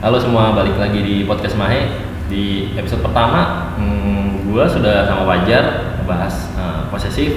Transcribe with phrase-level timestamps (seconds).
[0.00, 1.92] Halo semua, balik lagi di podcast Mahe.
[2.32, 7.36] Di episode pertama, hmm, gua sudah sama Fajar membahas eh, posesif.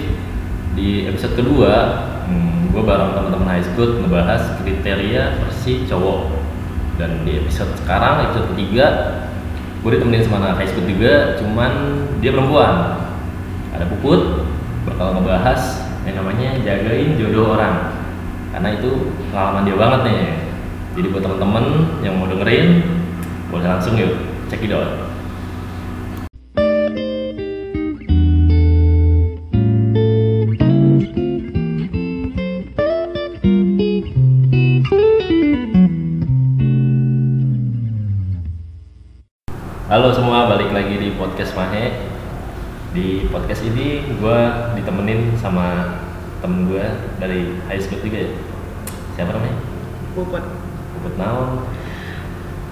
[0.71, 6.31] Di episode kedua, hmm, gua bareng teman-teman high school membahas kriteria versi cowok.
[6.95, 8.87] Dan di episode sekarang, episode ketiga,
[9.83, 11.71] gue ditemenin sama high school juga, cuman
[12.23, 12.95] dia perempuan.
[13.75, 14.47] Ada Puput,
[14.87, 17.91] bakal ngebahas yang namanya jagain jodoh orang.
[18.55, 20.42] Karena itu pengalaman dia banget nih.
[20.93, 21.65] Jadi buat temen-temen
[22.05, 22.85] yang mau dengerin,
[23.49, 24.13] boleh langsung yuk
[24.77, 25.09] out.
[39.89, 42.05] Halo semua, balik lagi di podcast Mahe.
[42.93, 44.39] Di podcast ini gue
[44.77, 45.97] ditemenin sama
[46.45, 46.85] temen gue
[47.17, 48.31] dari high school juga ya.
[49.17, 49.57] Siapa namanya?
[50.13, 50.62] Puput.
[51.03, 51.67] Puput Naon.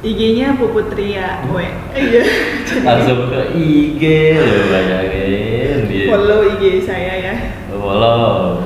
[0.01, 1.67] IG-nya Puputria, we.
[1.91, 2.23] Iya.
[2.87, 4.01] langsung ke IG
[4.39, 7.35] lo bayangin dia Follow IG saya ya.
[7.69, 8.63] follow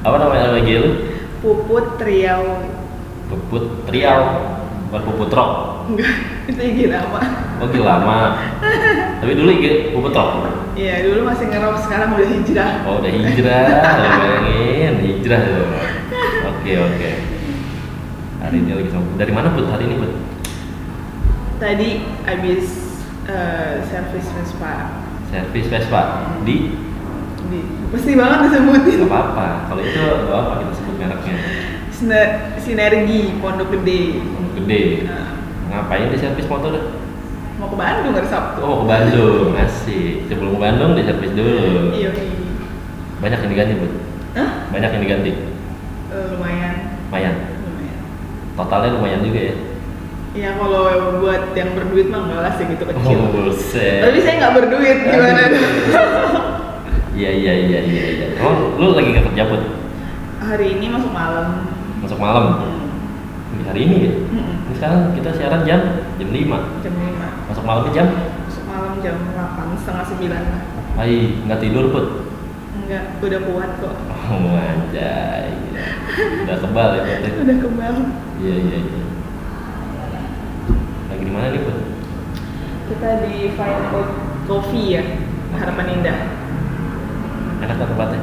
[0.00, 0.90] apa namanya IG lu
[1.38, 2.64] Puput Riau.
[3.28, 4.24] Puput Riau
[4.88, 5.52] bukan Puput Rock
[5.86, 6.16] Enggak,
[6.48, 7.20] itu IG lama.
[7.60, 8.20] oh gila lama
[9.20, 10.32] tapi dulu IG Puput Rock
[10.72, 12.72] Iya, dulu masih ngerok, sekarang udah hijrah.
[12.88, 13.68] oh udah hijrah
[14.00, 15.64] lo bayangin hijrah lo
[16.50, 17.10] oke oke
[18.46, 20.12] hari ini lagi sama dari mana Put hari ini Put
[21.56, 21.88] Tadi
[22.22, 22.64] abis
[23.24, 24.72] eh, servis Vespa.
[25.26, 26.02] servis Vespa
[26.44, 26.76] di
[27.46, 27.58] Di,
[27.88, 28.94] mesti banget disebutin.
[29.00, 31.34] nggak apa-apa kalau itu nggak apa kita sebut mereknya
[31.88, 34.20] Sine- Sinergi Pondok Gede.
[34.54, 35.26] gede Nah,
[35.70, 36.74] ngapain di servis motor
[37.56, 38.60] mau ke Bandung hari Sabtu.
[38.60, 40.28] Oh ke Bandung, asik.
[40.28, 41.88] Sebelum ke Bandung di servis dulu.
[41.88, 42.12] Iya,
[43.16, 43.74] Banyak yang diganti.
[44.36, 44.68] Hah?
[44.68, 45.32] Banyak yang diganti.
[46.12, 46.74] Eh, lumayan.
[47.08, 47.34] Lumayan.
[48.56, 49.56] Totalnya lumayan juga ya.
[50.36, 53.16] Iya kalau buat yang berduit mah enggak lah segitu kecil.
[53.16, 54.04] Oh buset.
[54.04, 55.42] Tapi saya nggak berduit gimana?
[57.16, 58.04] Iya iya iya iya.
[58.12, 58.26] iya.
[58.44, 59.44] Oh lu lagi nggak kerja?
[60.44, 61.64] Hari ini masuk malam.
[62.04, 62.44] Masuk malam.
[62.60, 63.64] Hmm.
[63.64, 64.12] Hari ini ya.
[64.12, 65.80] Ini sekarang kita siaran jam
[66.20, 68.06] jam 5 Jam 5 Masuk malamnya jam?
[68.44, 70.62] Masuk malam jam 8 setengah 9 lah.
[71.00, 72.25] Hai nggak tidur bud?
[72.86, 73.96] Enggak, udah kuat kok.
[74.30, 75.50] Oh anjay.
[76.46, 77.34] Udah kebal ya bud.
[77.42, 77.94] Udah kebal.
[78.38, 79.02] Iya iya iya.
[81.10, 81.78] Lagi di mana nih bud?
[82.86, 84.14] Kita di Fine Co-
[84.46, 85.02] Coffee ya,
[85.58, 86.18] Harapan Indah.
[87.66, 88.20] Enak kan tempatnya?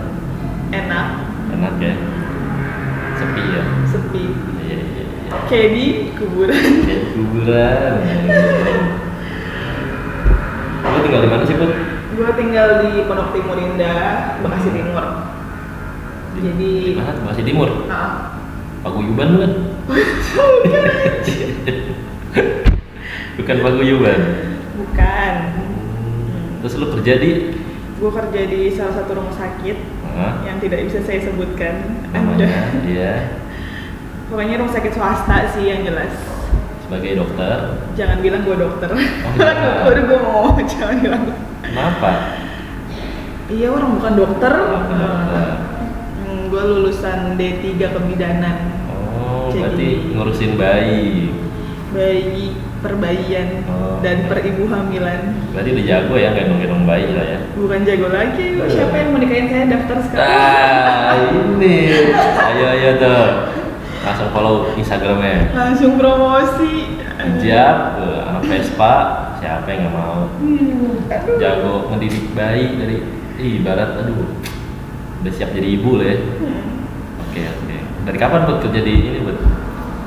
[0.72, 1.08] Enak,
[1.60, 1.94] Enak ya.
[3.20, 3.64] Sepi ya.
[3.92, 4.24] sepi.
[4.64, 5.04] Iya iya iya.
[5.52, 5.86] Kayak di
[6.16, 6.56] kuburan.
[6.88, 7.94] Kayak di kuburan.
[10.84, 11.72] Lu tinggal di mana sih, Put?
[12.14, 15.06] Gue tinggal di Pondok Timur Indah, Bekasi Timur.
[16.34, 17.22] Jadi, Di mana?
[17.24, 17.70] Masih timur.
[17.86, 18.38] nah,
[18.82, 19.54] Paguyuban lu kan?
[23.34, 24.20] Bukan Paguyuban.
[24.74, 25.34] bukan.
[26.62, 27.32] Terus lu kerja di
[27.94, 29.78] Gue kerja di salah satu rumah sakit
[30.12, 30.44] Hah?
[30.44, 32.04] yang tidak bisa saya sebutkan.
[32.12, 32.84] namanya Anda.
[32.84, 33.14] dia
[34.28, 36.12] Pokoknya rumah sakit swasta sih yang jelas.
[36.84, 37.80] sebagai dokter.
[37.96, 38.90] Jangan bilang gue dokter.
[39.40, 39.88] jangan.
[39.88, 41.24] Baru gue mau jangan bilang.
[41.64, 42.12] Kenapa?
[43.48, 44.54] Iya orang bukan dokter.
[44.54, 45.48] Dokter.
[46.20, 48.58] Hmm, gue lulusan D3 kebidanan.
[48.90, 51.32] Oh, Jadi- berarti ngurusin bayi.
[51.94, 54.02] Bayi, perbayian, Oh.
[54.02, 55.38] dan peribu hamilan.
[55.54, 57.40] Berarti udah jago ya gendong-gendong bayi lah ya.
[57.54, 58.48] Bukan jago lagi.
[58.66, 60.26] Siapa yang mau nikahin saya daftar sekarang?
[60.26, 61.78] Ah, ini.
[62.50, 63.24] Ayo ayo tuh.
[64.04, 65.54] Langsung follow Instagramnya.
[65.54, 66.98] Langsung promosi.
[67.14, 67.78] Hijab,
[68.28, 68.94] anak Vespa,
[69.44, 70.20] siapa yang nggak mau?
[70.40, 71.04] Hmm.
[71.36, 72.98] Jago ngedidik bayi dari
[73.60, 74.32] ibarat aduh.
[75.20, 76.18] Udah siap jadi ibu lah ya.
[76.40, 76.64] Hmm.
[77.28, 77.78] Oke, oke.
[78.08, 79.36] Dari kapan buat kerja di ini, Bud?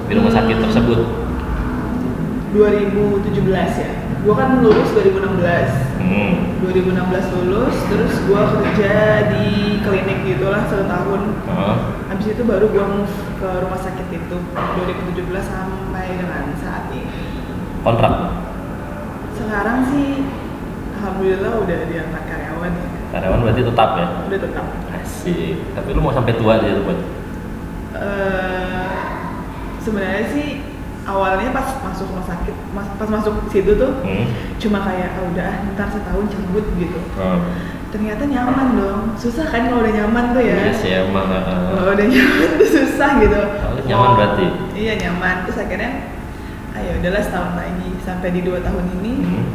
[0.08, 1.00] Di rumah sakit tersebut?
[2.56, 3.90] 2017 ya.
[4.24, 6.00] Gua kan lulus 2016.
[6.00, 6.32] Hmm.
[6.64, 8.92] 2016 lulus, terus gua kerja
[9.36, 11.20] di klinik gitulah satu tahun.
[11.52, 11.76] Oh.
[12.08, 17.36] Habis itu baru gua move ke rumah sakit itu 2017 sampai dengan saat ini.
[17.84, 18.45] Kontrak.
[19.46, 20.26] Sekarang sih
[20.92, 22.86] alhamdulillah udah diangkat karyawan ya.
[23.14, 24.06] Karyawan berarti tetap ya?
[24.26, 24.64] Udah tetap.
[24.92, 25.54] Asik.
[25.72, 26.98] Tapi lu mau sampai tua aja tuh, Bud?
[27.96, 29.00] Eh,
[29.80, 30.48] sebenarnya sih
[31.06, 34.26] awalnya pas masuk rumah sakit, mas- pas masuk situ tuh Hmm.
[34.58, 36.98] cuma kayak ah, udah ntar setahun cabut gitu.
[37.16, 37.38] Oh.
[37.88, 39.02] Ternyata nyaman dong.
[39.14, 40.58] Susah kan kalau udah nyaman tuh ya.
[40.58, 41.30] Iya sih emang.
[41.30, 43.40] uh, Kalau udah nyaman tuh susah gitu.
[43.86, 44.46] Nyaman berarti?
[44.74, 45.46] Iya nyaman.
[45.46, 45.90] Terus akhirnya,
[46.76, 49.12] ayo udahlah setahun lagi sampai di dua tahun ini.
[49.24, 49.46] Hmm.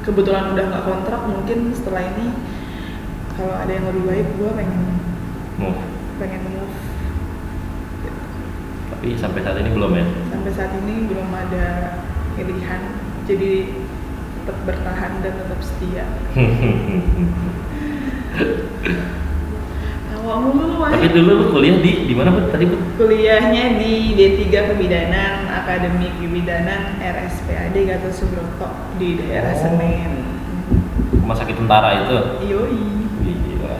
[0.00, 2.32] Kebetulan udah nggak kontrak, mungkin setelah ini
[3.36, 4.82] kalau ada yang lebih baik, gue pengen
[5.60, 5.80] Move.
[6.16, 6.76] pengen move.
[8.90, 10.04] Tapi sampai saat ini belum ya.
[10.28, 11.66] sampai saat ini belum ada
[12.36, 12.80] pilihan
[13.24, 13.52] jadi
[14.40, 16.04] tetap bertahan dan tetap setia
[20.20, 20.84] awak mulu.
[20.84, 22.30] Tapi dulu lu kuliah di di mana?
[22.52, 22.80] Tadi Bud?
[23.00, 29.60] kuliahnya di D3 Kebidanan Akademik Kebidanan RSPAD Gatot Subroto di daerah Oh.
[29.60, 30.12] Senen
[31.12, 32.16] Rumah sakit tentara itu.
[32.44, 32.80] Yoi
[33.20, 33.74] Gila.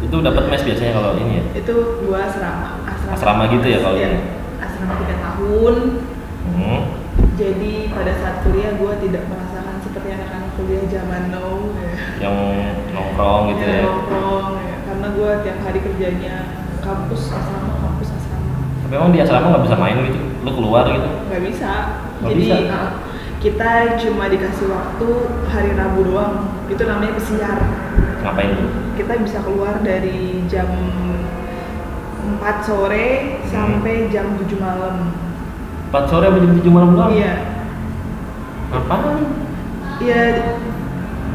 [0.00, 1.44] Itu dapat mes biasanya kalau ini ya.
[1.56, 4.20] itu gua asrama asrama, Asrama gitu ya kalau Iya, ini?
[4.58, 5.74] asrama tiga tahun
[6.42, 6.80] Hmm.
[7.32, 11.90] jadi pada saat kuliah gua tidak merasakan seperti anak-anak kuliah zaman now ya.
[12.20, 12.36] Yang
[12.92, 13.82] nongkrong gitu Ya, ya.
[13.84, 14.76] nongkrong, ya.
[14.84, 16.34] karena gue tiap hari kerjanya
[16.78, 17.71] kampus asrama
[18.92, 20.20] kampus asrama Tapi emang di asrama nggak bisa main gitu.
[20.44, 21.08] Lu keluar gitu.
[21.28, 21.72] nggak bisa
[22.20, 22.56] Nggak jadi bisa?
[22.68, 22.90] uh,
[23.40, 25.06] kita cuma dikasih waktu
[25.48, 26.34] hari Rabu doang
[26.68, 27.58] itu namanya pesiar
[28.22, 28.70] Ngapain tuh?
[28.94, 30.68] kita bisa keluar dari jam
[32.38, 33.06] 4 sore
[33.48, 35.10] sampai jam 7 malam
[35.90, 37.10] 4 sore sampai jam 7 malam doang?
[37.10, 37.34] iya
[38.70, 39.18] Ngapain?
[39.98, 40.22] iya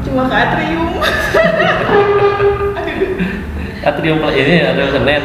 [0.00, 0.88] cuma ke atrium
[3.78, 5.22] Atrium ini atrium Senin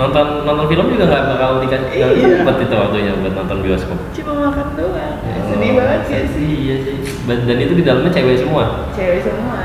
[0.00, 2.40] Nonton nonton film juga nggak bakal dikasih Iya.
[2.40, 3.98] dapet itu waktunya buat nonton bioskop.
[4.10, 6.96] cuma makan doang Oh, sedih banget ya sih Iya sih.
[7.22, 8.88] Dan dan itu di dalamnya cewek semua.
[8.90, 9.60] cewek semua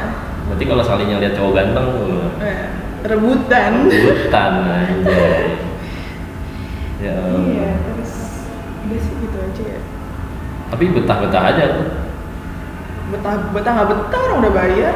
[0.46, 1.88] Berarti kalau saling lihat cowok ganteng,
[2.38, 2.60] Eh,
[3.02, 5.56] rebutan hutan anjay.
[6.98, 7.16] Ya.
[7.42, 8.14] iya terus
[8.82, 9.80] udah sih gitu aja ya
[10.68, 11.88] Tapi betah-betah aja tuh.
[13.08, 14.96] betah betah nggak betah orang udah bayar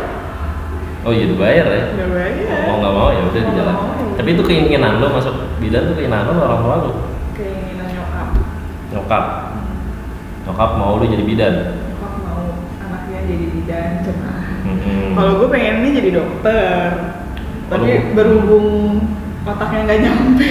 [0.99, 1.83] Oh iya dibayar ya.
[1.95, 3.75] udah bayar Mau nggak mau ya udah di jalan.
[4.13, 6.91] Tapi itu keinginan lo masuk bidan tuh keinginan lo orang tua lo.
[7.33, 8.27] keinginan nyokap
[8.91, 9.23] Nyokap.
[10.43, 11.53] Nyokap mau lu jadi bidan.
[11.87, 12.41] nyokap mau
[12.79, 15.15] anaknya jadi bidan cuma Hmm.
[15.15, 16.87] kalau gue pengennya jadi dokter
[17.71, 18.99] tapi berhubung
[19.41, 20.47] otaknya nggak nyampe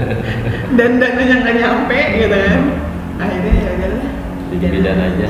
[0.78, 2.60] dan dananya nggak nyampe gitu kan
[3.16, 4.10] akhirnya ya udahlah
[4.52, 5.26] jadi bidan aja.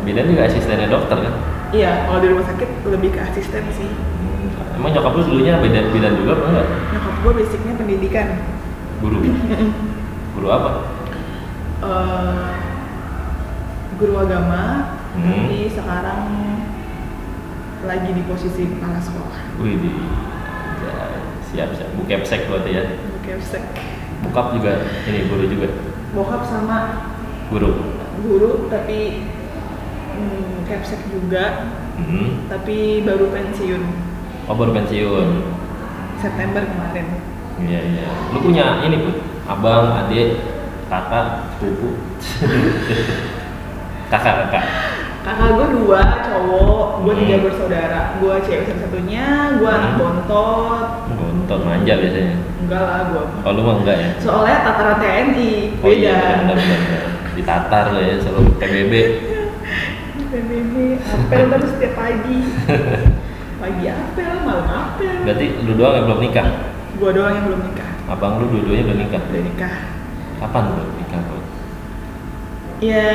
[0.00, 1.34] Bidan juga asistennya dokter kan.
[1.70, 4.48] Iya kalau di rumah sakit lebih ke asisten sih Hmm.
[4.76, 6.66] Emang nyokap lu dulunya bidan bidan juga apa enggak?
[6.90, 8.26] nyokap gue basicnya pendidikan
[8.98, 9.18] Guru.
[10.34, 10.70] Guru apa?
[11.80, 12.48] eh
[13.94, 14.62] guru agama
[15.10, 15.26] Hmm.
[15.26, 16.22] tapi sekarang
[17.82, 19.90] lagi di posisi kepala sekolah Wih, di,
[20.78, 20.94] ya,
[21.44, 21.90] siap siap.
[21.96, 22.84] Bukepsek berarti ya.
[23.20, 23.64] Kepsek
[24.20, 24.72] Bokap juga
[25.02, 25.68] ini guru juga.
[26.10, 26.78] bokap sama
[27.48, 27.72] Guru.
[28.20, 29.26] guru tapi
[30.14, 31.44] hmm, Kepsek juga
[31.96, 32.48] Hmm.
[32.48, 33.82] tapi baru pensiun
[34.44, 35.28] Oh baru pensiun.
[36.16, 37.06] September kemarin
[37.60, 38.08] Iya iya.
[38.30, 39.14] Lu punya ini pun
[39.44, 40.40] abang, adik,
[40.86, 42.00] kakak, sepupu.
[44.10, 44.64] kakak kakak.
[45.20, 47.44] kakak gue dua cowok gue tiga Hmm.
[47.44, 50.00] bersaudara gue cewek satu-satunya gue anak Hmm.
[50.00, 52.34] bontot Gontot manja biasanya.
[52.58, 54.10] enggak lah gue Kalau lu mah enggak ya?
[54.18, 56.80] soalnya tataran TNI Oh beda iya benar benar.
[56.80, 57.04] benar.
[57.30, 58.92] Ditatar lo ya selalu PBB.
[61.22, 62.38] Apel terus setiap pagi
[63.62, 66.48] pagi apel malam apel Berarti lu doang yang belum nikah.
[66.92, 69.22] gue doang yang belum nikah Abang lu dua-duanya udah nikah.
[69.22, 69.74] udah nikah
[70.36, 71.38] Kapan lu nikah bro?
[72.80, 73.06] ya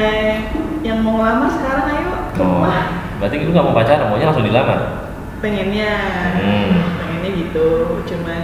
[0.80, 2.86] yang mau ngelamar sekarang ayo ke Oh, rumah
[3.18, 4.80] berarti lu nggak mau pacaran, maunya langsung dilamar.
[5.42, 5.92] pengennya
[6.38, 6.72] Hmm.
[6.96, 7.68] pengennya gitu
[8.06, 8.42] cuman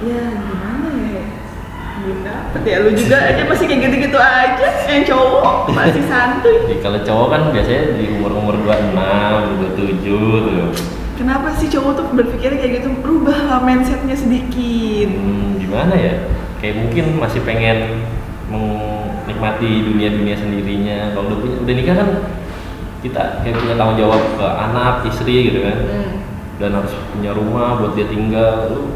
[0.00, 0.73] ya gimana
[2.04, 6.76] belum dapet ya lu juga aja masih kayak gitu-gitu aja yang cowok masih santuy Jadi
[6.78, 8.92] kalau cowok kan biasanya di umur-umur 26,
[9.72, 10.68] 27 tuh.
[11.16, 16.14] kenapa sih cowok tuh berpikirnya kayak gitu rubah lah mindsetnya sedikit Hmm, gimana ya?
[16.60, 18.08] Kayak mungkin masih pengen
[18.48, 21.12] menikmati dunia-dunia sendirinya.
[21.12, 22.08] Kalau udah punya, udah nikah kan
[23.00, 25.76] kita kayak punya tanggung jawab ke anak, istri gitu kan.
[25.76, 26.12] hmm.
[26.56, 28.88] Dan harus punya rumah buat dia tinggal.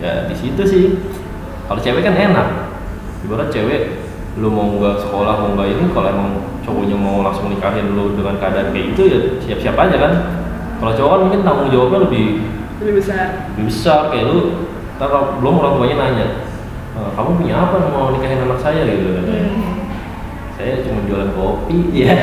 [0.00, 0.84] Ya di situ sih.
[1.72, 2.48] Kalau cewek kan enak.
[3.24, 4.04] Ibarat cewek
[4.36, 8.36] lu mau nggak sekolah mau nggak ini kalau emang cowoknya mau langsung nikahin lu dengan
[8.36, 10.12] keadaan kayak gitu ya siap-siap aja kan.
[10.76, 12.44] Kalau cowok kan mungkin tanggung jawabnya lebih
[12.76, 13.48] lebih besar.
[13.56, 14.68] lebih besar kayak lu
[15.00, 15.08] ntar
[15.40, 16.26] belum orang tuanya nanya
[16.92, 18.84] "E, kamu punya apa mau nikahin anak saya?
[18.84, 19.48] Gitu katanya.
[19.48, 19.76] hmm.
[20.60, 21.78] saya cuma jualan kopi.
[21.96, 22.12] Ya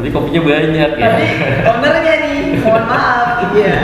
[0.00, 1.04] tapi kopinya banyak ya.
[1.04, 1.24] Tapi
[1.68, 3.44] ownernya nih mohon maaf.
[3.52, 3.76] Iya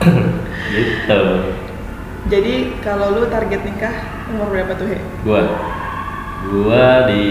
[0.72, 1.51] gitu
[2.28, 3.94] jadi kalau lu target nikah
[4.30, 5.42] umur berapa tuh he gua
[6.46, 7.24] gua di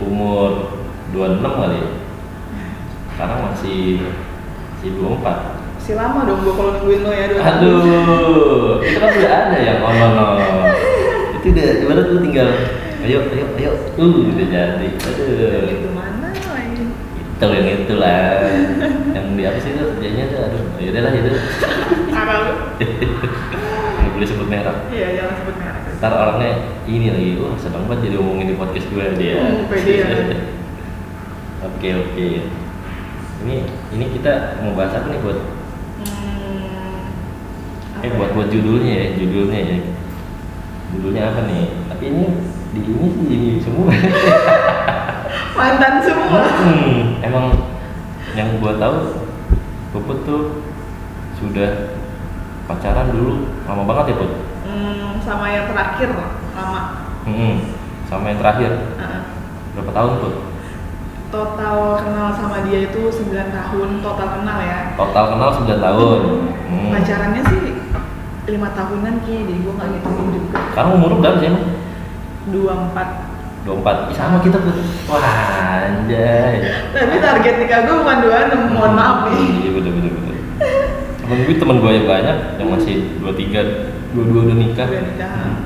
[0.00, 0.72] umur
[1.12, 1.88] 26 kali ya
[3.12, 3.80] sekarang masih
[4.78, 7.54] masih 24 masih lama dong gua kalau nungguin lo ya dua tahun.
[7.54, 10.08] Aduh, itu kan udah ada yang ono
[11.38, 12.48] Itu udah ibarat lu tinggal
[12.98, 14.88] ayo ayo ayo uh udah jadi.
[15.00, 15.64] Aduh.
[15.70, 18.42] itu mana lagi Itu yang itu lah.
[19.14, 21.30] yang di apa sih itu kerjanya tuh aduh ya udah lah itu.
[22.10, 22.52] parah lu
[24.18, 24.76] boleh sebut merek.
[24.90, 25.82] Iya, jangan sebut merek.
[26.02, 26.50] Ntar orangnya
[26.90, 29.38] ini lagi, wah seneng banget jadi ngomongin di podcast gue dia.
[29.38, 30.06] Hmm, pede ya.
[31.62, 32.26] Oke oke.
[33.46, 33.56] Ini
[33.94, 35.38] ini kita mau bahas apa nih buat
[36.02, 38.18] Hmm, eh ya?
[38.18, 39.78] buat buat judulnya ya judulnya ya.
[40.98, 41.70] Judulnya apa nih?
[41.86, 42.24] Tapi ini
[42.74, 43.86] di ini sih ini semua.
[45.62, 46.42] mantan semua.
[46.42, 47.54] Hmm, emang
[48.34, 49.30] yang gua tahu
[49.88, 50.42] Puput tuh
[51.40, 51.96] sudah
[52.68, 54.30] pacaran dulu lama banget ya Put?
[54.68, 56.12] Hmm, sama yang terakhir
[56.52, 56.80] lama.
[57.24, 57.54] Hmm,
[58.04, 58.70] sama yang terakhir
[59.00, 59.22] Heeh.
[59.72, 60.34] berapa tahun Put?
[61.28, 64.96] Total kenal sama dia itu 9 tahun total kenal ya.
[64.96, 66.20] Total kenal 9 tahun.
[66.68, 66.90] Hmm.
[66.92, 67.60] Pacarannya sih
[68.48, 70.60] lima tahunan ki, jadi gua nggak ngitungin juga.
[70.72, 71.64] Sekarang umur berapa sih emang?
[72.48, 73.28] 24
[73.68, 74.76] 24 Ih, sama kita Put.
[75.08, 76.64] Wah, anjay.
[76.96, 79.68] Tapi target nikah gue bukan 26, mohon maaf nih.
[79.68, 80.36] Iya betul betul betul.
[81.28, 84.88] Temen gue temen gue yang banyak yang masih 23 22 udah nikah.
[84.88, 85.32] Udah nikah.
[85.36, 85.56] Hmm.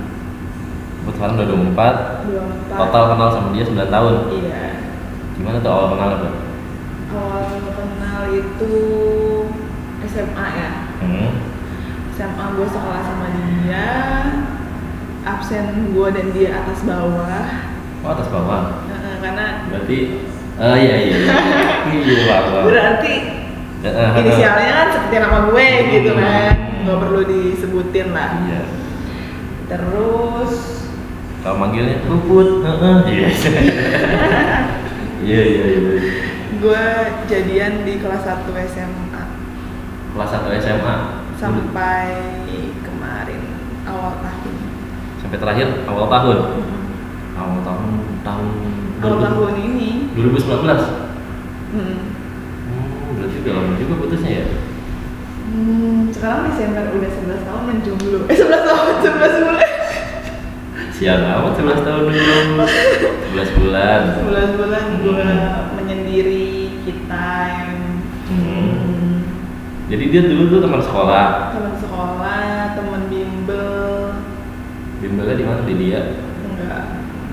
[1.07, 4.15] Put sekarang udah 24 24 Total kenal sama dia 9 tahun.
[4.43, 4.67] Iya.
[5.39, 6.35] Gimana tuh awal kenal Put?
[7.15, 7.43] Awal
[7.79, 8.75] kenal itu
[10.03, 10.71] SMA ya.
[10.99, 11.31] Hmm.
[12.11, 13.91] SMA gue sekolah sama dia.
[15.23, 17.71] Absen gue dan dia atas bawah.
[18.03, 18.83] Oh, atas bawah.
[18.91, 19.99] Heeh, karena Berarti
[20.53, 21.17] Oh iya iya.
[21.89, 23.42] Iya, iya berarti
[23.83, 26.21] Inisialnya kan seperti nama gue gitu Hmm.
[26.21, 26.55] kan.
[26.83, 28.31] Nggak perlu disebutin lah.
[28.41, 28.63] Iya.
[29.67, 30.53] Terus
[31.43, 32.63] Kalau manggilnya Puput.
[33.11, 33.29] Iya.
[35.23, 35.95] Iya iya iya.
[36.53, 36.85] gue
[37.27, 39.23] jadian di kelas 1 SMA.
[40.13, 40.97] Kelas 1 SMA
[41.35, 42.07] sampai
[42.81, 43.43] kemarin
[43.83, 44.55] awal tahun.
[45.19, 46.39] sampai terakhir awal tahun.
[47.33, 47.85] Awal tahun
[48.23, 48.47] tahun
[48.99, 50.63] Awal 2000 tahun ini, 2019.
[50.63, 50.79] hmm,
[51.73, 51.99] Hmm,
[53.23, 54.47] berarti udah lama juga putusnya ya.
[55.45, 58.19] hmm, sekarang Desember udah 11 tahun menjomblo.
[58.27, 59.71] Eh 11 tahun, 11 bulan.
[60.93, 62.39] Siang amat 11 tahun dulu.
[63.31, 64.01] 11 bulan.
[64.19, 65.67] 11 bulan gue Hmm.
[65.73, 66.47] menyendiri
[66.83, 67.71] kita yang
[68.25, 69.23] Hmm.
[69.87, 71.53] Jadi dia dulu tuh teman sekolah.
[71.53, 74.17] teman sekolah, teman bimbel,
[74.99, 75.61] Bimbelnya di mana?
[75.63, 76.01] Di dia.
[76.43, 76.83] enggak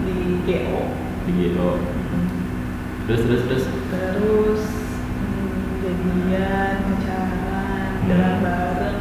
[0.01, 0.81] di GO.
[1.23, 1.71] Di Giro.
[3.05, 3.63] Terus terus terus.
[3.89, 4.78] Terus hmm,
[5.99, 8.07] jadian, pacaran, Hmm.
[8.07, 8.99] jalan bareng,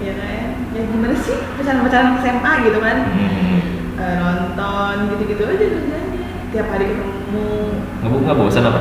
[0.00, 0.46] ya kan?
[0.72, 2.96] Ya gimana sih pacaran-pacaran SMA gitu kan?
[3.04, 3.58] Hmm.
[3.98, 6.00] Eh, nonton gitu-gitu aja kerjanya.
[6.48, 7.48] Tiap hari ketemu.
[8.00, 8.80] Ngebuk nggak bosan apa?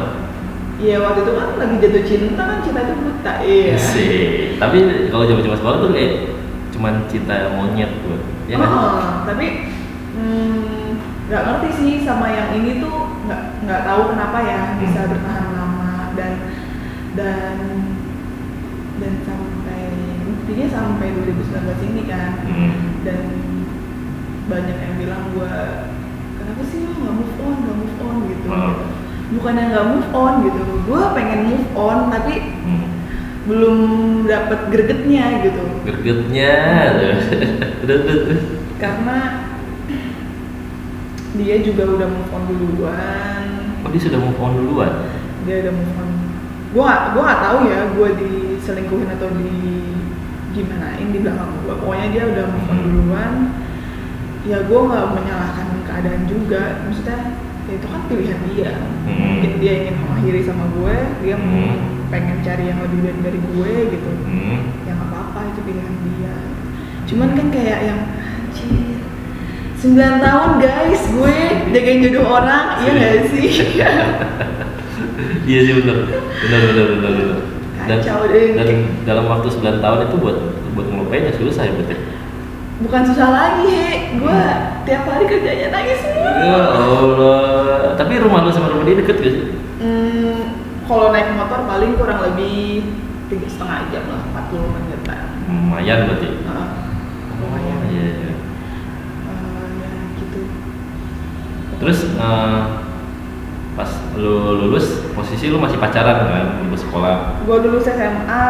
[0.78, 3.34] Iya waktu itu kan lagi jatuh cinta kan cinta itu buta.
[3.42, 3.76] Iya.
[3.76, 4.14] Sih.
[4.56, 4.78] Tapi
[5.10, 6.14] kalau zaman-zaman sekolah tuh kayak
[6.70, 8.22] cuman cinta monyet tuh.
[8.46, 8.72] Ya nggak?
[8.72, 9.74] Oh, tapi
[10.14, 12.94] hmm, nggak ngerti sih sama yang ini tuh
[13.26, 15.12] nggak nggak tahu kenapa ya bisa Hmm.
[15.12, 16.32] bertahan lama dan
[17.18, 17.58] dan
[18.98, 19.82] dan sampai
[20.24, 21.44] buktinya sampai 2019
[21.84, 22.72] ini kan Hmm.
[23.02, 23.24] dan
[24.48, 25.52] banyak yang bilang gua
[26.34, 28.76] kenapa sih lo nggak move on nggak move on gitu Hmm.
[29.34, 32.34] bukannya nggak move on gitu gua pengen move on tapi
[32.64, 32.88] Hmm.
[33.44, 33.78] belum
[34.24, 36.54] dapet gregetnya gitu Gregetnya.
[38.78, 39.18] karena
[41.34, 43.44] dia juga udah move on duluan
[43.82, 44.92] Oh dia sudah move on duluan.
[45.44, 46.10] dia udah move on
[46.78, 49.50] gue gak gue gak tahu ya gue diselingkuhin atau di
[50.54, 52.86] gimanain di belakang gue pokoknya dia udah move on Hmm.
[52.86, 53.34] duluan
[54.46, 57.20] ya gue nggak menyalahkan keadaan juga maksudnya
[57.66, 58.72] ya itu kan pilihan dia
[59.04, 59.18] Hmm.
[59.34, 62.06] mungkin dia ingin mengakhiri sama gue dia mau Hmm.
[62.08, 64.58] pengen cari yang lebih dari, dari gue gitu Hmm.
[64.86, 66.36] ya nggak apa-apa itu pilihan dia
[67.10, 69.02] cuman kan kayak yang anjir
[69.82, 71.38] 9 tahun guys gue
[71.72, 73.50] jagain jodoh orang iya gak sih
[75.44, 75.98] Iya sih benar.
[76.44, 77.40] Benar benar benar benar.
[77.88, 78.68] Dan, Kacau dan
[79.04, 80.38] dalam waktu 9 tahun itu buat
[80.74, 81.96] buat ngelupainnya susah ya betul.
[82.78, 84.40] bukan susah lagi he gue
[84.84, 87.42] tiap hari kerjanya nangis Ya semua Allah.
[87.96, 89.44] Tapi rumah lu sama rumah dia deket gak sih?
[89.80, 90.38] hmm,
[90.84, 92.86] kalau naik motor paling kurang lebih
[93.28, 96.28] tiga setengah jam lah 40 menit lah Lumayan berarti.
[96.38, 96.68] Heeh.
[97.34, 98.32] lumayan Iya, iya.
[99.26, 100.40] Eh, ya gitu
[101.80, 102.62] Terus eh,
[103.78, 103.86] pas
[104.18, 107.38] lu lulus posisi lu masih pacaran kan lulus sekolah.
[107.40, 108.46] gue lulus SMA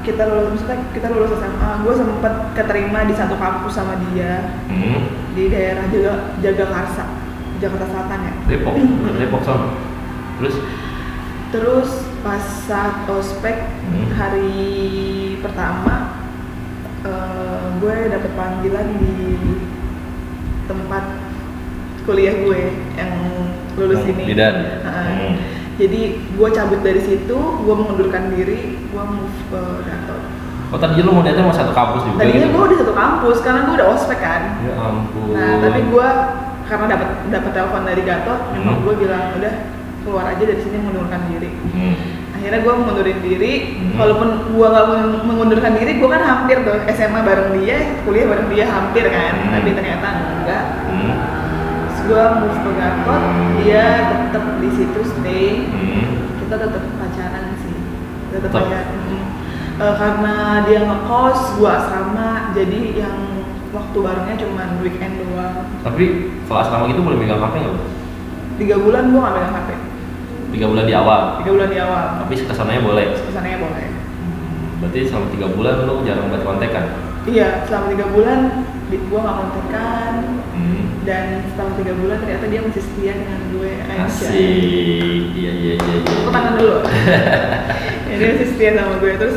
[0.00, 5.10] kita lulus maksudnya kita lulus SMA gue sempet keterima di satu kampus sama dia Hmm.
[5.34, 7.04] di daerah Jaga Jagakarsa
[7.58, 8.74] Jakarta Selatan ya Depok,
[9.18, 9.66] Depok sama.
[10.38, 10.56] Terus
[11.50, 14.06] terus pas saat ospek Hmm.
[14.14, 14.70] hari
[15.42, 16.14] pertama
[17.02, 19.12] eh, gue dapet panggilan di
[20.64, 21.04] tempat
[22.02, 22.60] kuliah gue
[22.94, 23.12] yang
[23.72, 24.54] lulus ini bidan.
[24.82, 25.08] Heeh.
[25.10, 25.34] Hmm.
[25.76, 30.22] jadi gue cabut dari situ gue mengundurkan diri gue move ke Gatot
[30.70, 32.52] Oh tadi lu mau lihatnya mau satu kampus juga tadinya gitu?
[32.52, 35.32] gue udah satu kampus karena gue udah ospek kan Ya ampun.
[35.32, 36.08] nah tapi gue
[36.64, 38.84] karena dapat dapat telepon dari Gatot emang Hmm.
[38.84, 39.54] gue bilang udah
[40.00, 41.94] keluar aja dari sini mengundurkan diri Hmm.
[42.32, 43.96] akhirnya gue mengundurin diri Hmm.
[43.96, 48.48] walaupun gue nggak meng- mengundurkan diri gue kan hampir tuh SMA bareng dia kuliah bareng
[48.48, 49.50] dia hampir kan Hmm.
[49.50, 51.14] tapi ternyata enggak Hmm.
[52.10, 53.22] Gue move ke Gatot
[53.56, 56.34] dia tetap di situ stay Hmm.
[56.36, 57.76] kita tetap pacaran sih
[58.30, 59.26] tetap pacaran Mm.
[59.80, 60.34] Eh, karena
[60.68, 63.16] dia ngekos gue asrama jadi yang
[63.70, 66.04] waktu barengnya cuma weekend doang Tapi
[66.44, 67.78] kalau asrama gitu boleh megang HP nggak?
[68.56, 69.68] Tiga bulan gue nggak megang HP
[70.50, 71.20] Tiga bulan di awal.
[71.38, 73.06] tiga bulan di awal Tapi ke sananya boleh.
[73.14, 73.86] ke sananya boleh
[74.80, 76.84] Berarti selama tiga bulan lu jarang buat kontekan.
[77.24, 78.40] iya selama tiga bulan
[78.90, 80.12] gue nggak kontekan
[80.50, 80.84] Hmm.
[81.00, 84.36] Dan setelah tiga bulan ternyata dia masih setia dengan gue aja Asik.
[85.32, 85.72] Iya iya iya.
[85.74, 85.98] iya.
[86.04, 86.76] Tepuk tangan dulu
[88.08, 89.36] ya, dia masih setia sama gue terus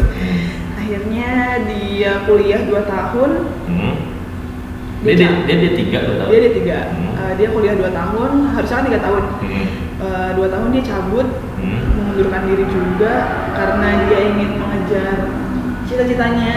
[0.76, 1.30] akhirnya
[1.66, 3.32] dia kuliah 2 tahun
[3.64, 3.96] Hmm.
[5.04, 6.28] Dia Dia dia, dia, dia tiga tuh tau.
[6.28, 7.12] dia ada tiga Hmm.
[7.16, 9.66] Eh, dia kuliah 2 tahun harusnya kan tiga tahun Hmm.
[10.04, 11.28] Eh, dua tahun dia cabut
[11.58, 11.80] Hmm.
[11.96, 13.14] mengundurkan diri juga
[13.56, 15.16] karena dia ingin mengejar
[15.88, 16.56] cita-citanya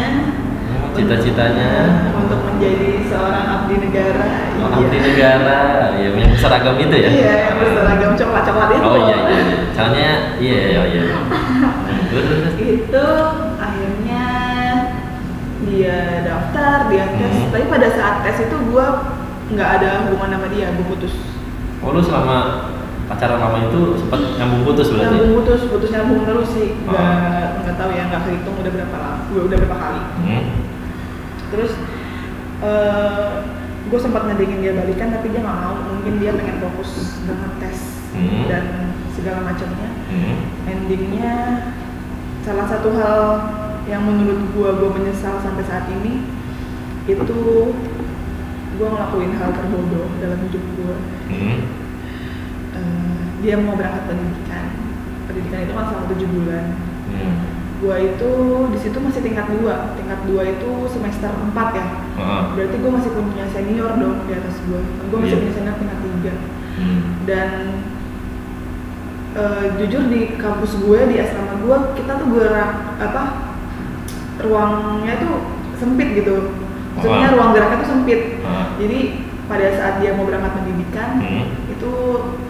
[0.96, 1.70] Cita-citanya
[2.10, 4.26] untuk menjadi seorang abdi negara
[4.56, 4.82] Oh, Iya.
[4.82, 5.60] abdi negara,
[5.94, 7.08] ya yang seragam itu ya?
[7.08, 9.36] iya yang berseragam coklat-coklat itu Oh iya iya.
[9.38, 9.56] iya.
[9.70, 11.02] Caranya iya iya iya.
[12.76, 13.06] Itu
[13.56, 14.24] akhirnya
[15.62, 17.50] dia daftar dia tes Hmm.
[17.50, 18.86] tapi pada saat tes itu gua
[19.46, 21.14] nggak ada hubungan sama dia gua putus
[21.78, 22.66] Oh lu selama
[23.06, 25.04] pacaran lama itu sempat nyambung putus berarti?
[25.06, 27.14] nyambung putus putus nyambung terus sih nggak
[27.62, 30.42] nggak tahu ya nggak kehitung udah berapa lama udah berapa kali Hmm.
[31.48, 31.72] Terus
[32.58, 33.32] eh
[33.86, 36.90] gue sempat ngedengin dia balikan tapi dia nggak mau mungkin dia pengen fokus
[37.22, 38.48] dengan tes Hmm.
[38.48, 38.64] dan
[39.12, 40.36] segala macamnya Hmm.
[40.64, 41.34] endingnya
[42.40, 43.20] salah satu hal
[43.84, 46.24] yang menurut gua gua menyesal sampai saat ini
[47.04, 47.36] itu
[48.74, 50.96] gua ngelakuin hal terbodoh dalam hidup gua
[51.28, 51.58] Hmm.
[52.72, 54.64] Eh, dia mau berangkat pendidikan
[55.28, 56.64] pendidikan itu kan selama tujuh bulan
[57.06, 57.34] Hmm.
[57.76, 58.30] Gua itu
[58.70, 61.86] di situ masih tingkat dua tingkat dua itu semester 4 ya
[62.16, 62.42] Heeh.
[62.52, 65.42] berarti gua masih punya senior dong di atas gua gua masih Iya.
[65.42, 66.34] punya senior tingkat tiga
[66.76, 67.00] Hmm.
[67.24, 67.50] dan
[69.34, 73.22] eh, jujur di kampus gue di asrama gue kita tuh gerak apa
[74.38, 75.34] ruangnya tuh
[75.74, 76.52] sempit gitu
[76.92, 77.34] maksudnya Wah.
[77.34, 78.76] ruang geraknya tuh sempit Ah.
[78.76, 78.98] jadi
[79.46, 81.44] pada saat dia mau berangkat pendidikan Hmm.
[81.66, 81.92] itu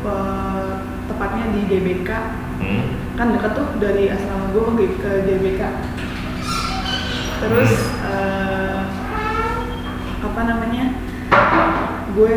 [0.02, 0.72] eh,
[1.06, 2.10] tepatnya di GBK
[2.56, 2.95] Hmm.
[3.16, 5.60] Kan dekat tuh dari asrama gue ke, ke GBK
[7.36, 7.72] terus
[8.04, 8.80] eh,
[10.20, 10.84] apa namanya
[12.12, 12.34] gue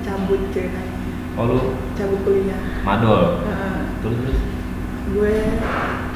[0.00, 0.98] cabut ceritanya
[1.38, 1.58] Oh lu
[1.94, 3.46] cabut kuliah madol.
[3.46, 3.80] Heeh.
[4.02, 4.40] Terus terus.
[5.10, 5.34] gue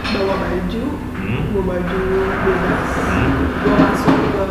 [0.05, 1.43] bawa baju Hmm.
[1.51, 2.01] bawa baju
[2.45, 3.31] bebas Hmm.
[3.63, 4.47] gue masuk ke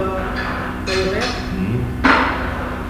[0.84, 1.80] toilet Hmm.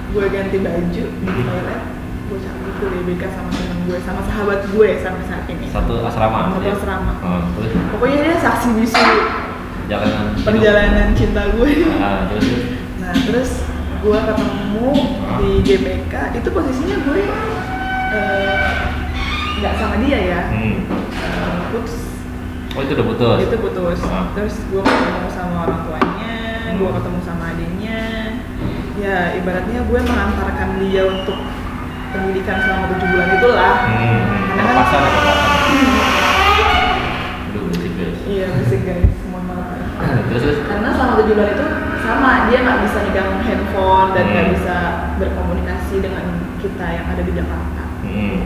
[0.10, 1.44] gue ganti baju di Hmm.
[1.44, 1.82] toilet
[2.24, 6.40] gue cabut ke GBK sama temen gue sama sahabat gue sampai saat ini Satu asrama.
[6.50, 6.74] Satu ya?
[6.74, 7.12] asrama.
[7.54, 9.04] Terus pokoknya dia saksi bisu
[9.86, 10.26] jalanan.
[10.32, 10.46] hidup.
[10.46, 12.48] perjalanan cinta gue Ah, terus
[12.98, 13.52] nah terus
[14.00, 14.88] gue ketemu
[15.22, 15.38] Ah.
[15.38, 17.22] di GBK itu posisinya gue
[18.10, 18.74] eh,
[19.58, 20.76] nggak sama dia ya Hmm.
[21.14, 21.94] Eh, putus
[22.74, 23.38] Oh itu udah putus.
[23.44, 24.26] itu putus Ah.
[24.34, 26.36] terus gue ketemu sama orang tuanya
[26.74, 26.96] gue Hmm.
[26.96, 28.02] ketemu sama adiknya
[28.96, 31.38] ya ibaratnya gue mengantarkan dia untuk
[32.14, 34.20] pendidikan selama tujuh bulan itulah Hmm.
[34.54, 35.34] Karena kan- ya.
[37.50, 38.18] Aduh berisik guys.
[38.26, 39.68] iya musik guys mohon maaf
[40.30, 40.58] terus terus.
[40.64, 41.66] karena selama tujuh bulan itu
[42.00, 44.54] sama dia nggak bisa megang handphone dan nggak Hmm.
[44.54, 44.76] bisa
[45.18, 46.26] berkomunikasi dengan
[46.58, 48.40] kita yang ada di Jakarta Hmm.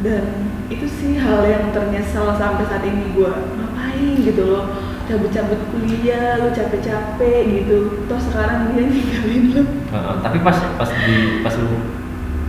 [0.00, 0.24] dan
[0.68, 4.64] itu sih hal yang ternyesal sampai saat ini gue ngapain gitu loh
[5.04, 11.42] cabut-cabut kuliah lu capek-capek gitu toh sekarang dia ninggalin lu Heeh, tapi pas pas di
[11.42, 11.68] pas lu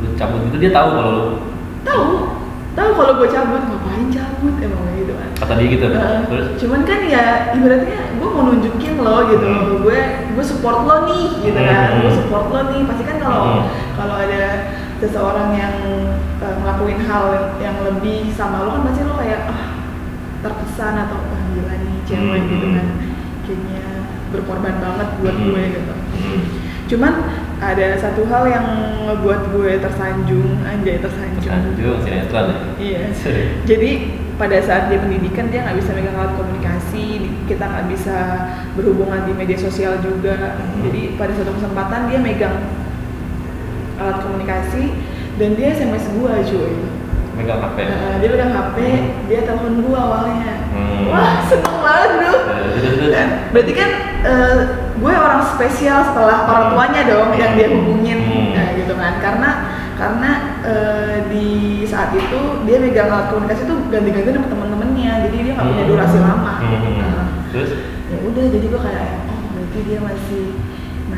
[0.01, 1.25] lu cabut itu dia tahu kalau lu
[1.81, 2.05] tahu
[2.71, 6.19] tahu kalau gue cabut ngapain cabut emang gitu kan kata dia gitu Heeh.
[6.25, 9.81] terus cuman kan ya ibaratnya gue mau nunjukin lo gitu Hmm.
[9.81, 9.99] gue
[10.33, 12.01] gue support lo nih gitu kan Hmm.
[12.01, 13.61] gue support lo nih pasti kan kalau Hmm.
[13.97, 14.43] kalau ada
[14.97, 15.75] seseorang yang
[16.37, 17.25] eh, ngelakuin hal
[17.57, 19.61] yang lebih sama lo kan pasti lo kayak ah
[20.41, 22.49] terkesan atau wah gila nih cewek Hmm.
[22.49, 22.87] gitu kan
[23.43, 23.81] kayaknya
[24.31, 25.45] berkorban banget buat Hmm.
[25.49, 26.39] gue gitu Hmm.
[26.87, 27.13] cuman
[27.61, 28.65] ada satu hal yang
[29.05, 33.01] ngebuat gue tersanjung anjay tersanjung Sanjung sinetron ya Iya.
[33.69, 33.91] Jadi
[34.41, 38.17] pada saat dia pendidikan dia nggak bisa megang alat komunikasi, kita nggak bisa
[38.73, 40.57] berhubungan di media sosial juga.
[40.57, 40.89] Hmm.
[40.89, 42.57] Jadi pada suatu kesempatan dia megang
[44.01, 44.97] alat komunikasi
[45.37, 46.73] dan dia SMS gua cuy.
[47.41, 49.09] Megang HP Nah, dia pegang HP, Hmm.
[49.25, 50.51] dia telepon gua awalnya.
[50.71, 51.09] Hmm.
[51.09, 52.33] Wah, seneng banget bro.
[53.09, 53.89] Dan berarti kan
[54.21, 54.57] eh,
[54.95, 58.53] gue orang spesial setelah orang tuanya dong yang dia hubungin, Hmm.
[58.53, 59.13] nah, gitu kan?
[59.17, 59.49] Karena
[59.97, 61.47] karena eh, di
[61.85, 65.91] saat itu dia megang alat komunikasi tuh ganti-ganti sama temen-temennya, jadi dia nggak punya Hmm.
[65.91, 66.53] durasi lama.
[66.61, 66.93] Hmm.
[67.01, 67.71] Nah, terus
[68.07, 70.43] ya udah, jadi gue kayak oh berarti dia masih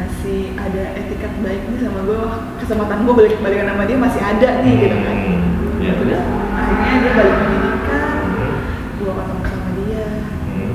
[0.04, 2.20] masih ada etikat baik nih sama gue,
[2.60, 5.16] kesempatan gue balik balikan sama dia masih ada nih gitu kan.
[5.16, 5.80] Hmm.
[5.80, 6.20] ya terus
[6.52, 8.54] akhirnya dia balik pendidikan Hmm.
[9.00, 10.06] gua ketemu sama dia
[10.44, 10.74] Hmm.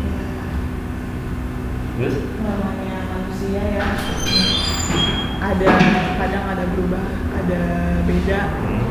[0.00, 0.24] ya
[1.92, 3.86] terus namanya manusia ya
[5.42, 5.68] ada
[6.16, 7.04] kadang ada berubah
[7.36, 7.60] ada
[8.02, 8.88] beda Hmm.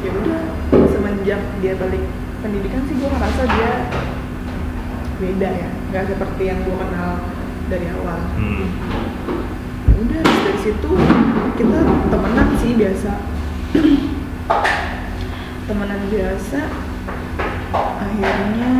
[0.00, 0.40] ya udah
[0.88, 2.04] semenjak dia balik
[2.40, 3.72] pendidikan sih gua ngerasa dia
[5.16, 7.12] beda ya nggak seperti yang gua kenal
[7.66, 8.66] dari awal Hmm.
[9.86, 10.90] ya udah dari situ
[11.56, 13.12] kita temenan sih biasa
[15.66, 16.60] temenan biasa
[17.74, 18.72] akhirnya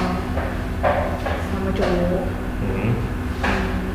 [1.48, 2.24] sama cowok
[2.60, 2.92] Hmm.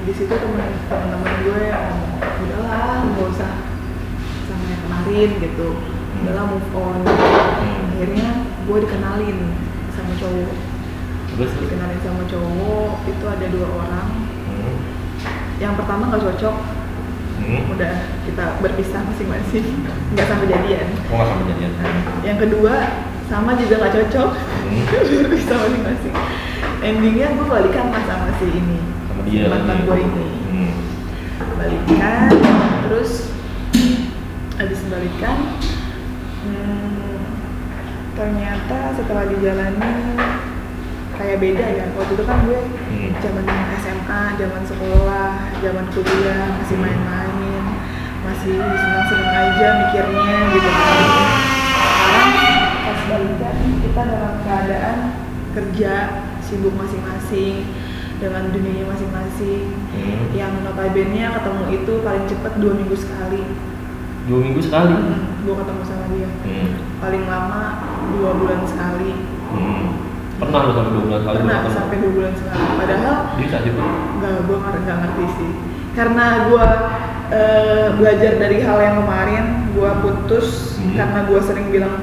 [0.06, 3.54] Di situ temen teman-teman gue yang udahlah nggak usah
[4.46, 5.70] sama yang kemarin gitu
[6.26, 7.02] udahlah move on.
[7.06, 7.94] Hmm.
[7.94, 8.28] akhirnya
[8.66, 9.38] gue dikenalin
[9.94, 10.54] sama cowok.
[11.38, 11.52] Terus?
[11.62, 14.10] Dikenalin sama cowok itu ada dua orang.
[14.50, 14.76] Hmm.
[15.62, 16.58] yang pertama nggak cocok.
[17.36, 17.62] Hmm.
[17.78, 19.86] udah kita berpisah masing-masing.
[20.18, 20.88] Nggak sampai jadian.
[21.14, 21.72] Oh nggak sama jadian.
[21.78, 22.74] Nah, yang kedua
[23.30, 24.32] sama juga nggak cocok.
[24.34, 24.82] Hmm.
[25.30, 26.14] berpisah masing-masing.
[26.82, 28.82] Endingnya gue balikan lah sama si ini.
[28.82, 30.26] Sama dia mantan gue ini.
[30.50, 30.74] Hmm.
[31.56, 32.30] balikan
[32.86, 33.28] terus
[34.56, 35.38] habis balikan
[36.46, 37.18] hmm,
[38.14, 39.94] ternyata setelah dijalani
[41.16, 43.12] kayak beda ya waktu itu kan gue Hmm.
[43.18, 43.44] zaman
[43.82, 47.64] SMA zaman sekolah zaman kuliah masih main-main
[48.22, 52.32] masih senang-senang aja mikirnya gitu kan sekarang
[52.86, 54.98] pas balikan kita dalam keadaan
[55.52, 55.94] kerja
[56.40, 57.66] sibuk masing-masing
[58.16, 60.24] dengan dunianya masing-masing Hmm.
[60.32, 63.42] yang notabene ketemu itu paling cepat dua minggu sekali
[64.26, 64.94] Dua minggu sekali.
[65.46, 66.70] Gue ketemu sama dia Hmm.
[66.98, 67.62] paling lama
[68.12, 69.12] dua bulan sekali
[69.46, 69.84] Hmm.
[70.36, 73.80] Pernah lu sampai dua bulan sekali pernah sampai dua bulan sekali padahal Bisa gitu.
[74.20, 75.52] nggak gue nggak ngerti sih
[75.96, 76.66] karena gue
[77.96, 80.94] belajar dari hal yang kemarin gue putus Hmm.
[80.94, 81.94] karena gue sering bilang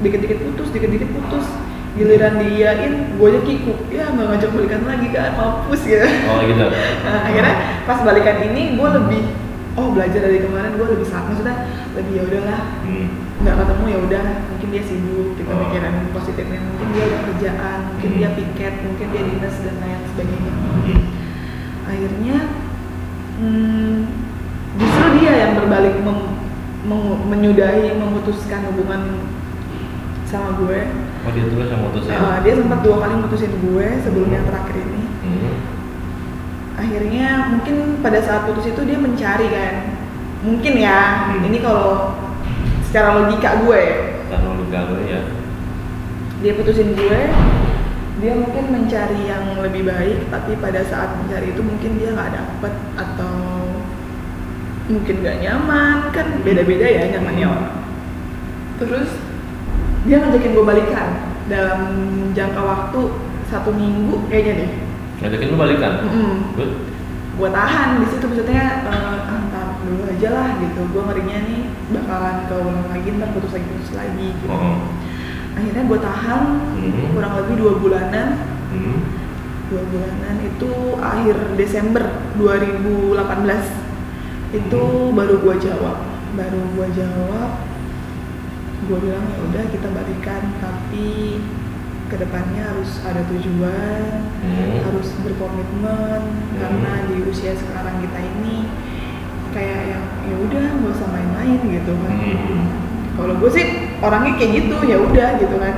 [0.00, 1.46] dikit-dikit putus dikit-dikit putus
[1.92, 6.64] giliran diain gue aja kikuk ya nggak ngajak balikan lagi kan mampus ya Oh gitu.
[7.04, 9.22] Nah, akhirnya pas balikan ini gue lebih
[9.72, 11.56] oh belajar dari kemarin gue lebih saat maksudnya
[11.92, 13.06] lebih ya udahlah Hmm.
[13.40, 16.12] nggak ketemu ya udah mungkin dia sibuk kita Oh.
[16.12, 18.18] positifnya mungkin dia ada kerjaan mungkin Hmm.
[18.18, 21.00] dia piket mungkin dia dinas dan lain sebagainya Hmm.
[21.82, 22.36] akhirnya
[23.36, 23.96] hmm,
[24.76, 26.36] justru dia yang berbalik mem-
[26.82, 29.02] meng- menyudahi memutuskan hubungan
[30.24, 30.80] sama gue
[31.22, 32.10] Oh dia terus yang mutusin.
[32.10, 35.54] Uh, dia sempat dua kali mutusin gue sebelum yang terakhir ini Hmm.
[36.78, 39.74] Akhirnya mungkin pada saat putus itu dia mencari kan.
[40.42, 41.46] Mungkin ya Hmm.
[41.46, 42.18] ini kalau
[42.82, 43.82] secara logika gue
[44.26, 45.20] Karena lu gagal ya.
[46.42, 47.20] dia putusin gue
[48.18, 52.74] dia mungkin mencari yang lebih baik tapi pada saat mencari itu mungkin dia nggak dapet
[52.98, 53.36] atau
[54.90, 55.96] mungkin nggak nyaman.
[56.10, 57.74] Kan beda-beda ya nyamannya orang.
[58.82, 59.10] Terus
[60.02, 61.08] dia ngajakin gue balikan
[61.46, 61.80] dalam
[62.34, 63.00] jangka waktu
[63.46, 64.72] satu minggu kayaknya deh
[65.22, 65.92] Ngajakin lu balikan.
[66.02, 66.34] Mm-mm.
[66.54, 66.72] Good.
[67.32, 71.60] gue tahan di situ maksudnya eh, ah, ntar dulu aja lah gitu gue ngerinya nih
[71.90, 74.76] bakalan keulang lagi ntar putus lagi putus lagi gitu Oh.
[75.52, 76.42] akhirnya gue tahan
[76.76, 77.08] Hmm.
[77.10, 78.28] kurang lebih dua bulanan
[78.68, 79.00] Hmm.
[79.72, 82.04] dua bulanan itu akhir Desember
[82.36, 83.64] 2018
[84.52, 85.16] itu Hmm.
[85.16, 85.96] baru gue jawab
[86.32, 87.50] baru gue jawab
[88.82, 91.40] gue bilang ya udah kita balikan tapi
[92.12, 94.84] ke depannya harus ada tujuan Hmm.
[94.84, 96.20] harus berkomitmen
[96.60, 98.68] karena di usia sekarang kita ini
[99.50, 102.64] kayak yang ya udah nggak usah main-main gitu kan Hmm.
[103.16, 103.66] kalau gue sih
[104.04, 105.74] orangnya kayak gitu ya udah gitu kan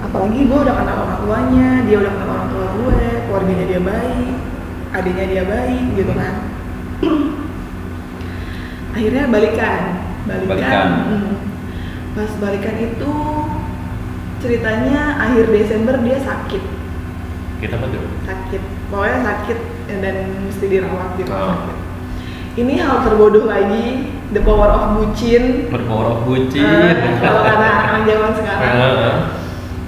[0.00, 4.32] apalagi gue udah kenal orang tuanya dia udah kenal orang tua gue keluarganya dia baik
[4.88, 6.34] adiknya dia baik gitu kan
[8.96, 9.82] akhirnya balikan
[10.24, 10.88] balikan, Balikan.
[11.12, 11.34] hmm.
[12.16, 13.12] pas balikan itu
[14.38, 16.62] ceritanya akhir Desember dia sakit
[17.58, 18.02] Kita apa tuh?
[18.22, 19.58] sakit pokoknya sakit
[19.90, 21.50] ya, dan mesti dirawat di rumah Oh.
[21.58, 21.76] sakit
[22.58, 23.86] ini hal terbodoh lagi
[24.30, 26.62] the power of bucin Berpower of bucin.
[26.62, 29.14] Eh, kalau kata anak zaman sekarang Heeh.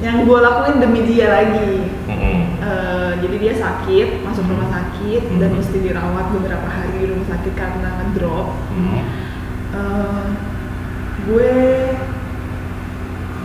[0.01, 1.73] yang gue lakuin demi dia lagi.
[2.09, 2.41] Hmm.
[2.57, 5.59] Eh, jadi dia sakit, masuk rumah sakit dan Hmm.
[5.59, 8.49] mesti dirawat beberapa hari di rumah sakit karena ngedrop.
[8.71, 9.03] Hmm.
[9.71, 10.25] Eh,
[11.27, 11.53] gue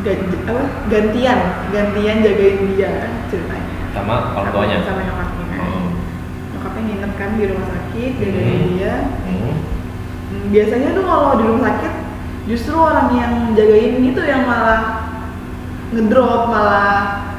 [0.06, 1.40] ga- apa, gantian,
[1.70, 2.92] gantian jagain dia
[3.28, 3.74] ceritanya.
[3.92, 4.78] Sama orang tuanya.
[4.84, 5.46] Sama nyokapnya.
[5.58, 5.88] Hmm.
[6.54, 8.70] Nyokapnya nginep kan di rumah sakit, jagain Hmm.
[8.72, 8.94] dia.
[9.26, 9.54] Hmm.
[10.26, 11.94] Hmm, Biasanya tuh kalau di rumah sakit
[12.46, 15.10] justru orang yang jagain itu yang malah
[15.90, 16.90] ngedrop, malah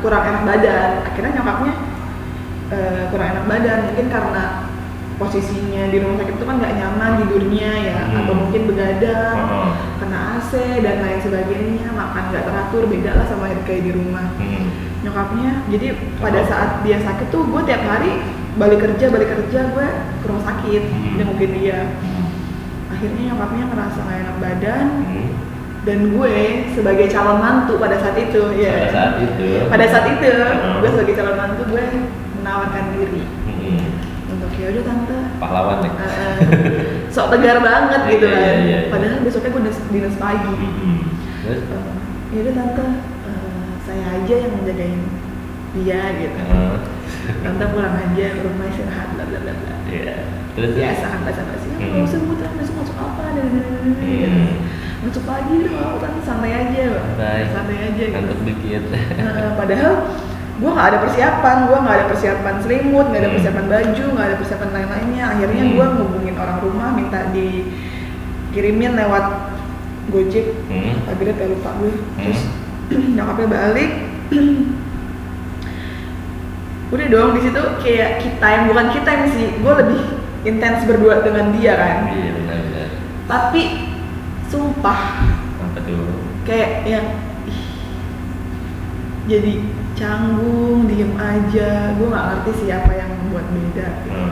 [0.02, 0.90] kurang enak badan.
[1.04, 1.72] Akhirnya nyokapnya
[2.66, 4.42] eh, kurang enak badan, mungkin karena
[5.16, 8.18] posisinya di rumah sakit itu kan nggak nyaman tidurnya ya, Hmm.
[8.20, 9.70] atau mungkin begadang, Hmm.
[9.96, 14.28] kena AC dan lain sebagainya, makan nggak teratur, beda lah sama kayak di rumah.
[14.36, 14.68] Hmm.
[15.00, 15.86] Nyokapnya, jadi
[16.18, 18.20] pada saat dia sakit tuh gue tiap hari
[18.56, 19.88] balik kerja balik kerja gue
[20.20, 21.14] ke rumah sakit, Hmm.
[21.16, 21.80] nengokin dia
[22.86, 25.28] akhirnya nyokapnya ngerasa gak enak badan Hmm.
[25.84, 26.34] dan gue
[26.72, 29.48] sebagai calon mantu pada saat itu ya Pada saat itu.
[29.68, 30.76] pada saat itu Hmm.
[30.80, 31.84] gue sebagai calon mantu gue
[32.36, 33.55] menawarkan diri Hmm.
[34.56, 35.92] Ya udah tante Pahlawan nih.
[35.92, 38.78] eh, eh, sok tegar banget Iya, gitu iya, kan iya, iya.
[38.88, 41.00] padahal besoknya gue dinas, dinas pagi Hmm.
[41.42, 41.60] Terus?
[41.62, 41.94] Eh,
[42.32, 42.84] ya udah tante
[43.22, 45.00] eh, saya aja yang menjagain
[45.74, 46.76] dia gitu Hmm.
[47.38, 50.14] tante pulang aja ke rumah istirahat bla bla bla bla Iya.
[50.52, 50.72] Terus?
[50.72, 51.32] biasa kan ya
[51.76, 51.88] Hmm.
[51.92, 53.96] nggak usah buta besok masuk apa dan dan-.
[54.00, 54.52] Hmm.
[55.04, 57.40] masuk pagi mau tante santai aja Santai.
[57.52, 58.14] santai aja gitu.
[58.16, 58.82] Ngantuk dikit.
[59.20, 59.92] Nah, padahal
[60.56, 63.36] gue nggak ada persiapan gue nggak ada persiapan selimut nggak ada Hmm.
[63.36, 65.72] persiapan baju nggak ada persiapan lain-lainnya akhirnya Hmm.
[65.72, 69.24] gue ngubungin orang rumah minta dikirimin lewat
[70.08, 70.96] gojek Hmm.
[71.10, 72.00] Grab ya lupa gue Hmm.
[72.22, 72.40] terus
[73.14, 73.90] nyokapnya balik
[76.86, 80.00] udah dong di situ kayak kita yang bukan kita yang sih gue lebih
[80.44, 82.88] intens berdua dengan dia kan Iya benar-benar.
[83.26, 83.62] tapi
[84.46, 85.00] sumpah
[85.58, 86.06] Apa tuh?
[86.46, 87.06] kayak yang
[87.44, 87.60] ih,
[89.26, 89.54] jadi
[89.96, 94.30] canggung diem aja gue nggak ngerti siapa yang membuat beda Hmm.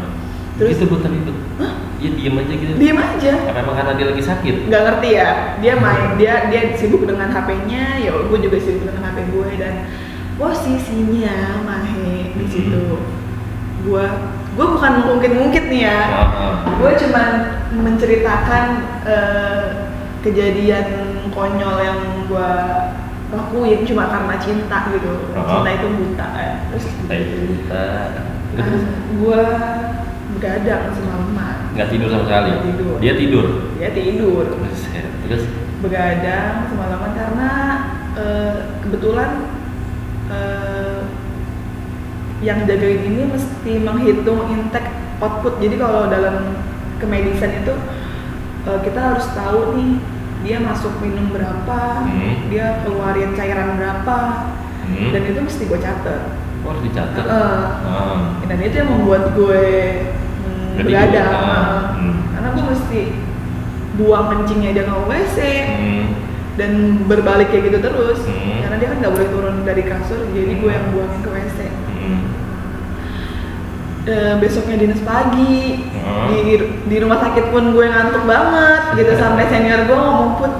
[0.54, 1.32] Terus- itu tapi itu.
[1.58, 1.72] Hah?
[1.98, 2.72] Iya diem aja gitu.
[2.76, 4.54] diem aja Apa emang karena dia lagi sakit?
[4.68, 9.02] nggak ngerti ya dia main dia dia sibuk dengan HP-nya ya gue juga sibuk dengan
[9.04, 9.74] HP gue dan
[10.36, 12.50] posisinya Mahe di Hmm.
[12.50, 12.84] situ
[13.82, 14.04] gue
[14.54, 16.52] gue bukan mungkin-mungkin nih ya Heeh.
[16.76, 17.28] gue cuman
[17.74, 18.64] menceritakan
[19.04, 19.66] eh,
[20.20, 20.86] kejadian
[21.30, 22.50] konyol yang gue
[23.32, 25.46] lakuin cuma karena cinta gitu Oh.
[25.48, 27.36] cinta itu buta ya terus Kita itu.
[28.54, 29.42] Terus ah, gue
[30.38, 32.50] begadang semalaman nggak tidur sama sekali.
[32.70, 32.94] Tidur.
[33.02, 33.46] Dia tidur.
[33.80, 34.82] dia tidur Terus,
[35.26, 35.42] terus
[35.82, 37.50] begadang semalaman karena
[38.14, 39.30] eh, kebetulan
[40.30, 41.00] eh,
[42.44, 46.60] yang jagain ini mesti menghitung intake output jadi kalau dalam
[47.00, 47.74] kemedisan itu
[48.64, 50.00] kita harus tahu nih
[50.44, 52.46] dia masuk minum berapa Hmm.
[52.46, 54.16] dia keluarin cairan berapa
[54.84, 55.10] hmm.
[55.10, 56.22] dan itu mesti gue catet
[56.60, 57.20] Oh, harus dicatat.
[57.20, 57.60] Heeh.
[57.84, 58.40] Ah.
[58.44, 59.64] dan itu yang membuat gue
[60.40, 61.44] hmm, begadang tidur.
[61.44, 61.80] Ah.
[61.92, 62.16] Hmm.
[62.30, 63.00] karena gue mesti
[63.94, 66.04] buang kencingnya dia ke WC Hmm.
[66.54, 66.70] dan
[67.04, 68.60] berbalik kayak gitu terus Hmm.
[68.60, 71.58] karena dia kan nggak boleh turun dari kasur jadi gue yang buangin ke WC
[71.94, 72.20] Hmm.
[74.04, 76.28] Eh, besoknya dinas pagi Hmm.
[76.28, 80.52] di di rumah sakit pun gue ngantuk banget gitu sampai senior gue ngomong put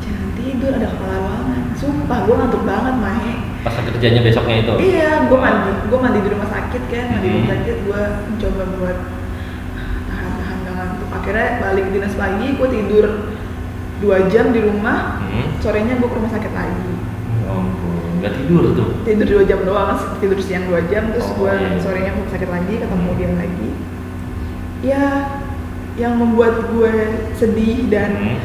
[0.00, 4.72] jangan tidur ada kepala ruangan sumpah gue ngantuk banget mahe Pas kerjanya besoknya itu.
[4.82, 7.52] iya gue mandi gue mandi di rumah sakit kan mandi di rumah Hmm.
[7.54, 8.98] sakit gue mencoba buat
[10.04, 13.06] tahan-tahan gak ngantuk akhirnya balik dinas pagi gue tidur
[13.98, 15.46] dua jam di rumah Hmm.
[15.58, 16.90] sorenya gue ke rumah sakit lagi
[17.42, 17.54] Ya
[18.20, 18.88] nggak tidur tuh.
[19.02, 21.74] tidur dua jam doang tidur siang dua jam terus Oh, gue iya.
[21.76, 23.16] sorenya mau sakit lagi ketemu Hmm.
[23.16, 23.68] dia lagi
[24.82, 25.30] ya
[25.94, 26.94] yang membuat gue
[27.32, 28.38] sedih dan Hmm.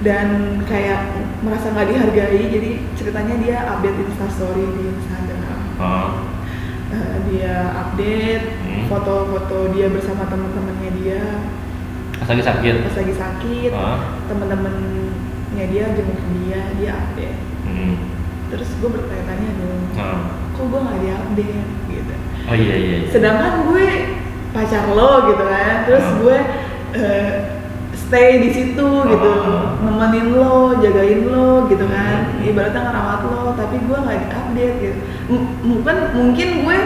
[0.00, 0.28] dan
[0.64, 5.58] kayak merasa nggak dihargai jadi ceritanya dia update instastory di Instagram.
[6.90, 8.84] Eh, dia update Hmm.
[8.86, 11.22] foto-foto dia bersama teman-temannya dia
[12.18, 12.74] Pas lagi sakit.
[12.82, 13.98] pas lagi sakit Ah.
[14.26, 17.94] teman-temannya dia jenguk dia dia update Hmm.
[18.48, 20.20] terus gue bertanya-tanya dong Ah.
[20.50, 22.96] kok gue nggak diupdate gitu Oh iya iya.
[22.98, 23.08] iya.
[23.08, 23.86] sedangkan gue
[24.50, 26.18] pacar lo gitu kan terus Hmm.
[26.18, 26.36] gue
[26.92, 27.32] eh,
[27.94, 29.78] stay di situ gitu Ah.
[29.80, 32.42] nemenin lo jagain lo gitu kan Hmm.
[32.44, 34.98] ibaratnya ngerawat lo tapi gue nggak diupdate gitu
[35.30, 36.78] M- mungkin mungkin gue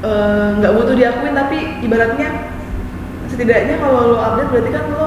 [0.00, 2.28] eh, nggak butuh diakuin tapi ibaratnya
[3.26, 5.06] setidaknya kalau lo update berarti kan lo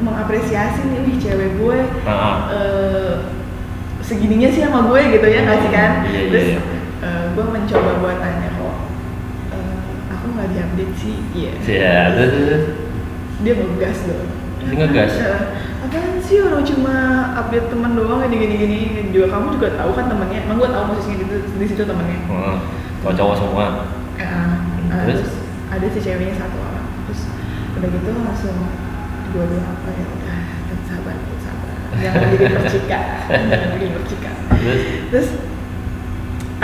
[0.00, 2.48] mengapresiasi nih wih cewek gue Ah.
[2.50, 3.12] eh,
[4.00, 6.48] segininya sih sama gue gitu ya nggak sih kan Iya, iya, terus
[7.00, 8.48] eh, gue mencoba buat tanya
[10.74, 11.52] diupdate sih iya.
[11.62, 12.64] Iya, terus terus.
[13.46, 14.28] dia ngegas dong
[14.64, 15.12] Dia ngegas?
[15.22, 15.42] Eh,
[15.86, 16.96] apaan sih orang cuma
[17.38, 18.80] update teman doang gini gini gini
[19.14, 20.40] juga kamu juga tahu kan temennya?
[20.48, 21.26] Emang gue tahu posisinya di,
[21.60, 22.18] di situ temennya.
[22.32, 22.56] Oh.
[23.04, 23.66] cowok-cowok semua.
[24.16, 25.30] Eh, eh, Terus?
[25.68, 26.86] ada si ceweknya satu orang.
[27.06, 27.20] Terus
[27.76, 28.56] udah gitu langsung
[29.34, 30.40] gue bilang apa ya udah
[30.88, 31.76] sabar sabar.
[32.00, 33.04] Jangan bikin percikan
[33.50, 34.82] jangan bikin percikan terus?
[35.12, 35.28] Terus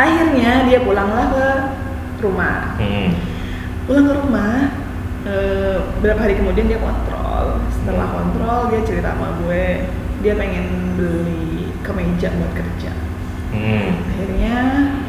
[0.01, 1.47] akhirnya dia pulanglah ke
[2.25, 2.81] rumah.
[2.81, 3.30] Hmm.
[3.91, 4.71] Pulang ke rumah
[5.27, 8.17] eh, berapa hari kemudian dia kontrol setelah Hmm.
[8.23, 9.83] kontrol dia cerita sama gue
[10.23, 12.95] dia pengen beli kemeja buat kerja
[13.51, 13.99] Hmm.
[14.07, 14.55] akhirnya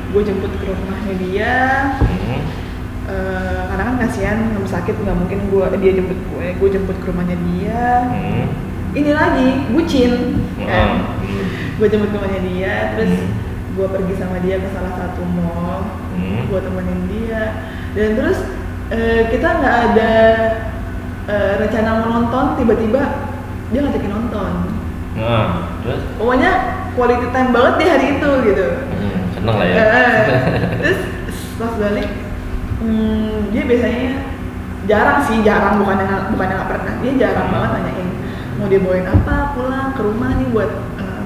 [0.09, 1.53] gue jemput ke rumahnya dia
[2.01, 2.41] Hmm.
[3.01, 7.05] Eh, karena kan kasihan rumah sakit nggak mungkin gue dia jemput gue gue jemput ke
[7.05, 8.45] rumahnya dia Hmm.
[8.91, 11.77] ini lagi bucin kan Hmm.
[11.77, 13.29] gue jemput ke rumahnya dia terus Hmm.
[13.71, 15.85] gue pergi sama dia ke salah satu mall
[16.17, 16.49] Hmm.
[16.49, 17.61] gue temenin dia
[17.93, 18.39] dan terus
[18.91, 20.11] eh, kita nggak ada
[21.25, 23.01] eh, rencana mau nonton tiba-tiba
[23.71, 24.51] dia ngajakin nonton.
[25.11, 25.47] Nah,
[25.83, 26.01] terus?
[26.15, 26.51] Pokoknya
[26.95, 28.67] quality time banget di hari itu gitu.
[28.91, 29.75] Hmm, seneng lah ya.
[29.75, 30.17] Eh,
[30.83, 30.99] terus
[31.55, 32.09] pas balik
[32.79, 34.11] hmm, dia biasanya
[34.89, 36.93] jarang sih jarang bukan yang bukan yang nggak pernah.
[36.99, 37.55] Dia jarang Hmm.
[37.55, 38.09] banget nanyain
[38.59, 39.35] mau dia bawain apa?
[39.55, 40.71] Pulang ke rumah nih buat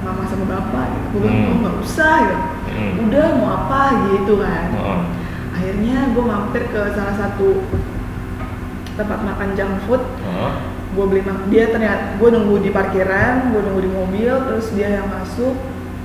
[0.06, 0.86] mama sama bapak.
[0.94, 1.50] Gitu gue bilang Hmm.
[1.50, 2.38] oh nggak usah gitu.
[2.76, 2.94] Hmm.
[3.10, 3.82] udah mau apa?
[4.12, 4.66] Gitu kan.
[4.78, 5.02] Oh.
[5.66, 7.58] Akhirnya gue mampir ke salah satu
[8.94, 10.54] tempat makan junk food Oh.
[10.94, 14.94] gue beli mak dia ternyata gue nunggu di parkiran gue nunggu di mobil terus dia
[14.94, 15.58] yang masuk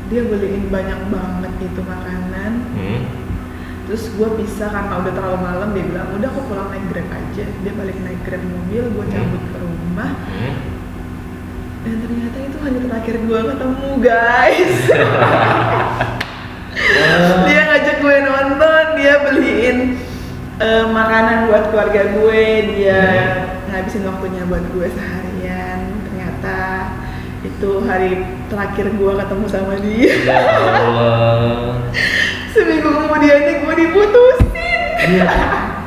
[0.08, 3.00] dia beliin banyak banget itu makanan Hmm.
[3.84, 7.44] terus gue pisah karena udah terlalu malam dia bilang udah aku pulang naik grab aja
[7.44, 9.12] dia balik naik grab mobil gue Hmm.
[9.12, 10.54] cabut ke rumah Hmm.
[11.84, 14.74] dan ternyata itu hari terakhir gue ketemu guys
[17.44, 19.78] dia ngajak gue nonton dia beliin
[20.56, 23.02] eh, makanan buat keluarga gue dia
[23.66, 26.58] ngabisin waktunya buat gue seharian ternyata
[27.40, 28.10] itu hari
[28.46, 31.74] terakhir gue ketemu sama dia Ya Allah.
[32.54, 35.26] seminggu kemudian gue diputusin Iya.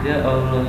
[0.04, 0.64] Ya Allah.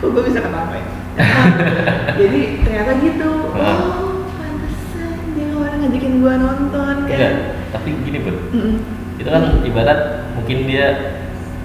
[0.00, 0.86] kok gue bisa ketawa ya
[2.18, 7.34] jadi ternyata gitu oh pantesan dia kemarin ngajakin gue nonton kan Enggak,
[7.70, 8.36] tapi gini, Bud.
[8.50, 8.76] Mm-mm.
[9.20, 9.98] Itu kan ibarat
[10.34, 10.86] mungkin dia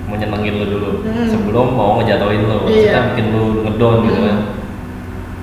[0.07, 1.27] mau nyenengin lu dulu Hmm.
[1.27, 2.57] sebelum mau ngejatuhin lu.
[2.67, 2.95] Iya.
[2.95, 4.27] Maksudnya bikin lu ngedown gitu Hmm.
[4.27, 4.37] kan.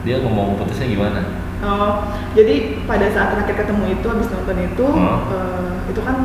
[0.05, 1.21] Dia ngomong putusnya gimana?
[1.65, 5.21] Oh, jadi pada saat terakhir ketemu itu habis nonton itu, Hmm.
[5.33, 6.17] eh, itu kan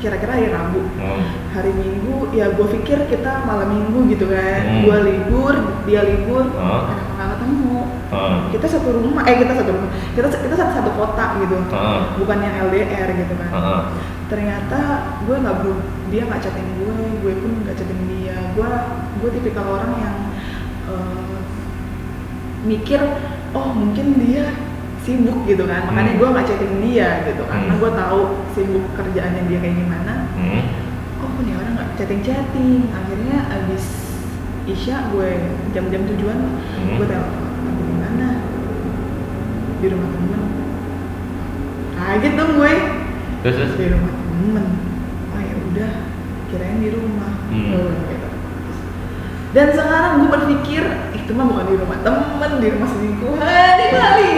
[0.00, 0.80] kira-kira hari Rabu.
[0.96, 1.24] Hmm.
[1.52, 4.60] Hari Minggu, ya gue pikir kita malam Minggu gitu kan.
[4.64, 4.88] Hmm.
[4.88, 5.54] Gue libur,
[5.84, 6.96] dia libur, Hmm.
[7.16, 7.79] nggak ketemu?
[8.10, 8.50] Hmm.
[8.50, 12.18] Kita satu rumah, eh kita satu rumah, kita kita satu satu kota gitu, Hmm.
[12.18, 13.50] bukan yang LDR gitu kan.
[13.50, 13.80] Hmm.
[14.26, 14.80] Ternyata
[15.24, 15.56] gue nggak
[16.10, 16.90] dia nggak chatting gue,
[17.22, 18.34] gue pun nggak chatting dia.
[18.54, 18.66] Gue
[19.22, 20.16] gue tipikal orang yang
[20.90, 21.38] eh,
[22.66, 22.98] mikir,
[23.54, 24.52] oh mungkin dia
[25.00, 26.18] sibuk gitu kan, makanya Hmm.
[26.20, 27.80] gue nggak chatting dia gitu karena Hmm.
[27.80, 28.20] gue tahu
[28.52, 30.14] sibuk kerjaannya dia kayak gimana.
[30.34, 30.62] Hmm.
[31.22, 33.84] Oh nih orang nggak chatting chatting, akhirnya abis
[34.66, 35.30] isya gue
[35.72, 36.38] jam-jam tujuan
[36.76, 36.98] Hmm.
[36.98, 37.49] gue telepon
[38.10, 38.30] mana
[39.78, 40.42] di rumah temen
[41.92, 42.74] kaget dong gue
[43.40, 43.72] Terus terus.
[43.74, 44.66] di rumah temen
[45.28, 45.92] oh ya udah
[46.48, 47.74] kirain di rumah Hmm.
[47.74, 48.28] Oh, gitu.
[49.50, 54.28] dan sekarang gue berpikir itu mah bukan di rumah temen di rumah selingkuhan di kali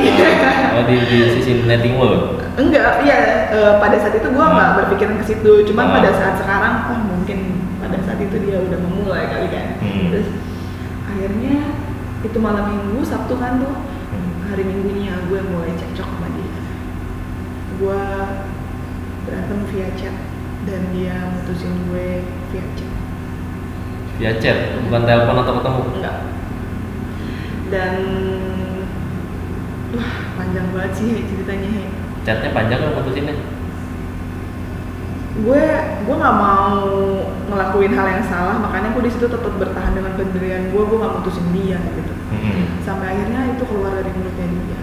[0.73, 2.41] Oh di, di sisi netting lu.
[2.55, 4.79] enggak iya eh, pada saat itu gue nggak Hmm.
[4.79, 5.95] berpikiran ke situ cuman Hmm.
[5.95, 7.39] pada saat sekarang oh mungkin
[7.79, 10.09] pada saat itu dia udah memulai kali kan Hmm.
[10.09, 10.29] terus
[11.05, 11.57] akhirnya
[12.23, 13.75] itu malam minggu sabtu kan tuh
[14.13, 14.45] Hmm.
[14.45, 16.53] hari minggunya gue mulai cekcok sama dia
[17.81, 18.03] gue
[19.25, 20.13] berantem via chat
[20.69, 22.21] dan dia mutusin gue
[22.53, 22.93] via chat
[24.21, 25.83] Via chat, bukan telepon atau ketemu.
[25.99, 26.17] enggak
[27.73, 27.95] dan
[29.97, 31.85] wah panjang banget sih ceritanya He.
[32.23, 33.35] Chatnya panjang kan putusinnya?
[35.33, 35.65] Gue
[36.05, 36.77] gue nggak mau
[37.49, 41.15] ngelakuin hal yang salah makanya gue di situ tetap bertahan dengan pendirian gue gue nggak
[41.17, 42.65] mutusin dia gitu Hmm.
[42.81, 44.81] sampai akhirnya itu keluar dari mulutnya dia "Ya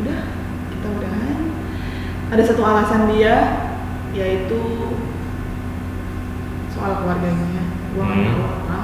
[0.00, 0.20] udah
[0.68, 1.38] kita udahan
[2.28, 3.34] ada satu alasan dia
[4.12, 4.60] yaitu
[6.68, 8.32] soal keluarganya gue nggak Hmm.
[8.32, 8.78] tahu apa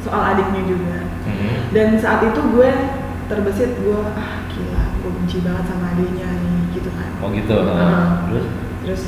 [0.00, 1.56] soal adiknya juga Hmm.
[1.70, 2.70] dan saat itu gue
[3.26, 7.54] terbesit gue ah gila gue benci banget sama adiknya nih gitu kan Oh gitu.
[7.56, 8.46] Nah, Terus?
[8.84, 9.02] Terus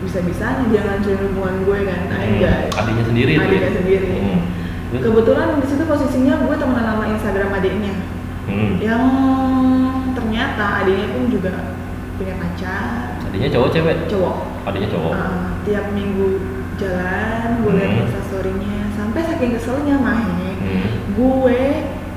[0.00, 2.16] bisa-bisanya dia ngancurin hubungan gue kan Hmm.
[2.18, 3.72] anjay Adiknya sendiri adiknya ya?
[3.72, 4.40] sendiri Hmm.
[4.90, 5.02] Terus?
[5.02, 7.94] kebetulan di situ posisinya gue temenan sama Instagram adiknya
[8.44, 8.72] Hmm.
[8.78, 9.04] yang
[10.12, 11.54] ternyata adiknya pun juga
[12.14, 13.96] punya pacar Adiknya cowok cewek?
[14.06, 15.12] cowok Adiknya cowok.
[15.12, 16.28] Uh, tiap minggu
[16.76, 18.02] jalan gue liat Hmm.
[18.04, 20.86] instastorynya sampai saking keselnya mahe Hmm.
[21.16, 21.60] gue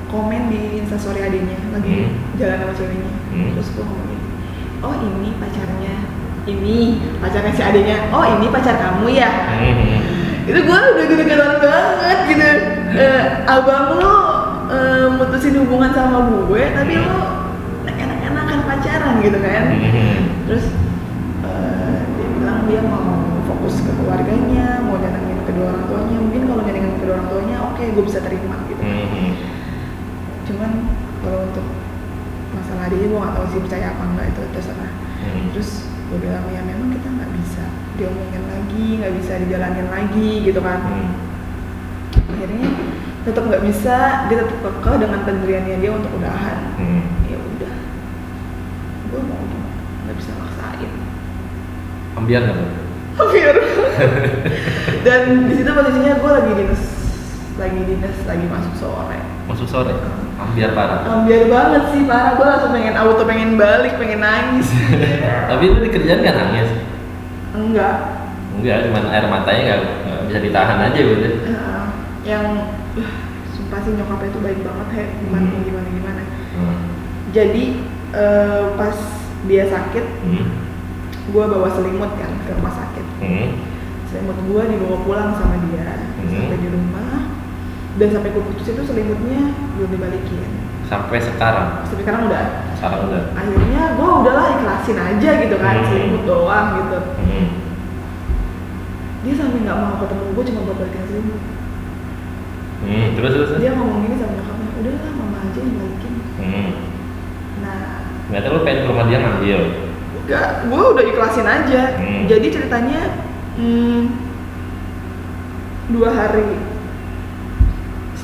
[0.08, 2.12] komen di instastory adiknya lagi Hmm.
[2.36, 3.51] jalan sama ceweknya Hmm.
[3.55, 4.26] terus gue ngomong gini,
[4.80, 5.95] oh ini pacarnya
[6.48, 6.78] ini
[7.20, 10.00] pacarnya si adiknya oh ini pacar kamu ya Hmm.
[10.48, 12.50] itu gue udah gede-gedean banget gitu
[12.88, 14.16] Eh, abang lo
[14.68, 17.20] eh, mutusin hubungan sama gue tapi lo
[17.86, 20.20] enak-enakan pacaran gitu kan Hmm.
[20.48, 20.66] terus
[21.43, 23.04] eh, dia bilang dia mau
[23.45, 27.84] fokus ke keluarganya mau nyenengin kedua orang tuanya mungkin kalau nyenengin kedua orang tuanya oke
[27.86, 29.32] gue bisa terima gitu Hmm.
[30.48, 30.72] cuman
[31.20, 31.68] kalau untuk
[32.50, 35.45] masalah dia gue gak tahu sih percaya apa enggak itu terserah Hmm.
[35.52, 35.70] terus
[36.08, 37.64] gue bilang ya memang kita nggak bisa
[37.99, 40.80] diomongin lagi nggak bisa dijalanin lagi gitu kan.
[40.84, 41.10] Hmm.
[42.28, 42.68] akhirnya
[43.28, 43.95] tetap nggak bisa
[44.32, 46.60] dia tetap kekeh dengan pendiriannya dia untuk udahan.
[46.80, 47.03] Hmm.
[47.28, 47.76] ya udah.
[49.12, 49.41] Gue mau
[50.08, 50.91] nggak bisa maksain.
[52.16, 52.88] Ambiar nggak
[53.18, 53.55] hampir
[55.05, 56.84] dan di situ posisinya gue lagi dinas
[57.58, 59.20] lagi dinas lagi masuk sore.
[59.49, 59.93] Masuk sore.
[60.38, 61.01] Ambiar parah.
[61.03, 64.69] hampir banget sih parah gue langsung pengen auto pengen balik pengen nangis
[65.49, 66.69] Tapi lu di kerjaan kan nangis?
[67.51, 67.95] enggak
[68.53, 69.81] Enggak, cuman air matanya nggak
[70.25, 71.29] bisa ditahan aja gitu.
[71.47, 72.45] Nah, yang
[72.93, 73.11] uh,
[73.47, 75.61] sumpah sih nyokapnya itu baik banget he gimana Hmm.
[75.61, 76.21] gimana gimana
[76.53, 76.77] Hmm.
[77.29, 77.65] jadi
[78.11, 78.97] eh, pas
[79.45, 80.47] dia sakit Hmm.
[81.27, 83.49] gue bawa selimut kan ke rumah sakit Hmm.
[84.07, 85.85] selimut gue dibawa pulang sama dia
[86.17, 86.29] Hmm.
[86.31, 87.36] sampai di rumah
[87.98, 89.41] dan sampai gue putus itu selimutnya
[89.74, 90.45] belum dibalikin
[90.86, 91.84] Sampai sekarang.
[91.84, 92.43] sampai sekarang udah
[92.74, 93.24] Sekarang udah.
[93.34, 95.88] akhirnya gue udahlah ikhlasin aja gitu kan Hmm.
[95.88, 97.48] selimut doang gitu Hmm.
[99.20, 101.41] dia sampai nggak mau ketemu gue cuma buat balikin selimut
[102.78, 103.08] Hmm.
[103.12, 103.50] Terus terus.
[103.58, 106.70] dia ngomong gini sama nyokapnya udahlah mama aja yang balikin Hmm.
[107.60, 107.80] nah
[108.28, 109.60] Ternyata lu pengen ke rumah dia ngambil.
[110.20, 112.24] enggak gue udah ikhlasin aja Hmm.
[112.26, 113.02] jadi ceritanya
[113.56, 114.02] hmm,
[115.89, 116.45] dua hari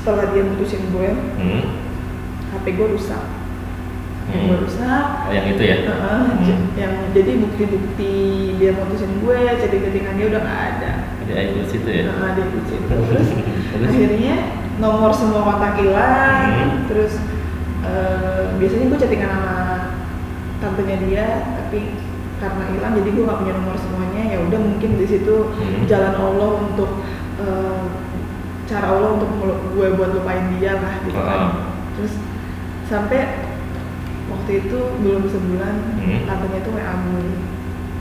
[0.03, 1.63] setelah dia mutusin gue Hmm.
[2.51, 3.23] HP gue rusak
[4.23, 4.43] Hmm.
[4.45, 5.77] gue rusak Oh, yang itu ya?
[5.81, 6.59] Heeh, Hmm.
[6.75, 8.13] yang jadi bukti-bukti
[8.55, 10.91] dia mutusin gue chatting-chattingan dia udah gak ada
[11.23, 12.03] Di iCloud situ ya?
[12.09, 12.83] Nah, dia di situ.
[12.99, 13.29] terus
[13.81, 14.35] akhirnya
[14.75, 16.83] nomor semua kontak hilang Hmm.
[16.85, 17.15] terus
[17.81, 19.55] eh, biasanya gue chattingan sama
[20.59, 21.25] tantenya dia
[21.57, 21.79] tapi
[22.37, 25.83] karena hilang jadi gue gak punya nomor semuanya ya udah mungkin di situ Hmm.
[25.83, 26.91] jalan Allah untuk
[27.33, 27.72] eh,
[28.63, 29.29] cara Allah untuk
[29.73, 31.41] gue buat lupain dia lah gitu kan
[31.93, 32.13] terus
[32.85, 33.19] sampai
[34.25, 36.19] waktu itu belum sebulan Hmm.
[36.25, 37.23] tantenya itu WA gue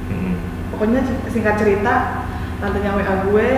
[0.08, 0.34] Hmm.
[0.70, 1.94] pokoknya singkat cerita
[2.58, 3.48] tantenya WA gue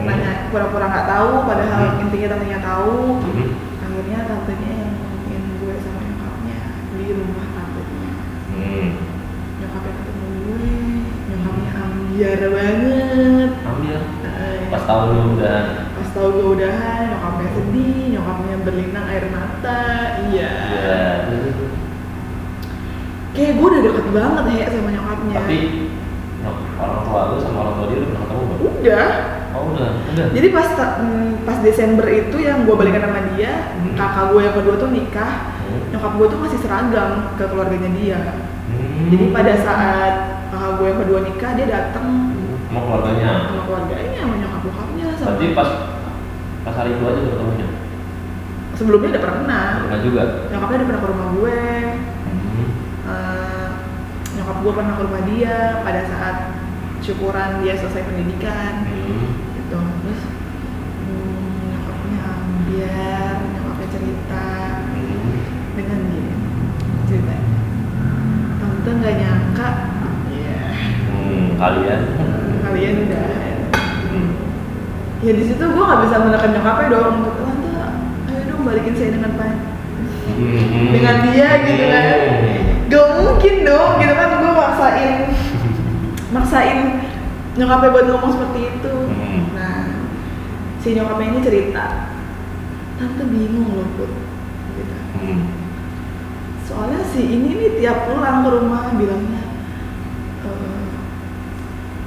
[0.00, 2.02] nanya pura-pura nggak tahu padahal Hmm.
[2.02, 3.50] intinya tantenya tahu Hmm.
[3.82, 6.58] akhirnya tantenya yang ngomongin gue sama nyokapnya
[6.94, 8.10] di rumah tantenya
[8.48, 8.86] Hmm.
[9.58, 10.70] nyokapnya ketemu gue
[11.28, 13.98] nyokapnya ambiar banget Ambil.
[14.22, 15.58] Eh, Pas tahu lu udah
[15.91, 19.80] pas tahu gue udahan nyokapnya sedih nyokapnya berlinang air mata
[20.28, 21.00] iya ya.
[23.32, 25.58] kayak gue udah deket banget ya sama nyokapnya Tapi
[26.76, 28.60] orang tua lu sama orang tua dia lu pernah ketemu belum?
[28.82, 29.08] udah
[29.52, 30.26] Oh udah, udah.
[30.32, 33.92] Jadi pas mm, pas Desember itu yang gue balikan sama dia, Hmm.
[33.92, 35.32] kakak gue yang kedua tuh nikah,
[35.68, 35.92] Hmm.
[35.92, 38.18] nyokap gue tuh masih seragam ke keluarganya dia.
[38.72, 39.12] Hmm.
[39.12, 40.14] Jadi pada saat
[40.48, 42.32] kakak gue yang kedua nikah, dia datang
[42.64, 43.30] sama keluarganya.
[43.44, 45.70] sama keluarganya, sama nyokap bokapnya, sama Berarti pas
[46.62, 47.68] pas hari itu aja lu ketemunya.
[48.72, 49.66] sebelumnya udah pernah.
[49.84, 50.22] Pernah juga.
[50.48, 51.60] Nyokapnya udah pernah ke rumah gue,
[52.22, 52.66] Hmm.
[53.04, 53.68] eh,
[54.32, 56.36] nyokap gue pernah ke rumah dia pada saat
[57.00, 58.72] syukuran dia selesai pendidikan.
[58.86, 59.28] Hmm.
[59.52, 60.20] gitu terus
[61.02, 64.44] hmm, nyokapnya ambiar nyokapnya cerita
[64.82, 65.32] Hmm.
[65.74, 66.34] dengan gini
[67.06, 67.50] ceritanya
[68.58, 69.68] tante nggak nyangka
[70.30, 70.62] ya
[71.12, 71.46] Hmm.
[71.56, 72.00] Kalian.
[72.62, 73.41] kalian udah.
[75.22, 77.70] Ya di situ gue nggak bisa menekan nyokapnya dong untuk tante
[78.28, 79.50] ayo dong balikin saya dengan pak
[80.22, 80.94] Hmm.
[80.94, 82.06] dengan dia gitu kan
[82.88, 85.14] gak mungkin dong gitu kan gue maksain
[86.30, 86.78] maksain
[87.52, 89.42] nyokapnya buat ngomong seperti itu Hmm.
[89.52, 89.82] nah
[90.78, 91.84] si nyokapnya ini cerita
[92.96, 94.10] tante bingung loh put
[94.74, 94.96] gitu.
[95.20, 95.42] Hmm.
[96.64, 99.42] soalnya si ini nih tiap pulang ke rumah bilangnya
[100.42, 100.86] eh,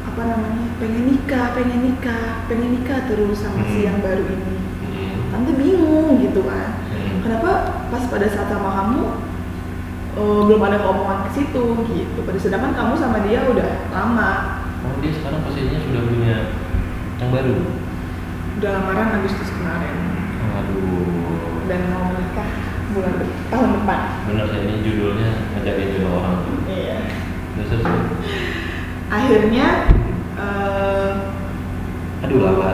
[0.07, 3.87] apa namanya pengen nikah pengen nikah pengen nikah terus sama si Hmm.
[3.87, 5.15] yang baru ini Hmm.
[5.29, 7.19] tante bingung gitu kan Hmm.
[7.21, 7.51] kenapa
[7.87, 9.01] pas pada saat sama kamu
[10.15, 14.31] eh, belum ada keomongan ke situ gitu pada sedangkan kamu sama dia udah lama
[14.85, 16.35] Oh dia sekarang posisinya sudah punya
[17.17, 17.57] yang baru.
[18.55, 19.95] udah lamaran Agustus kemarin
[20.55, 21.65] Aduh.
[21.65, 22.47] dan mau menikah
[22.91, 23.13] bulan
[23.49, 26.97] tahun depan Bener sih ini judulnya ngajakin jodoh orang iya
[27.57, 27.83] terus.
[29.09, 29.67] akhirnya
[30.35, 31.11] eh,
[32.23, 32.69] Aduh lama.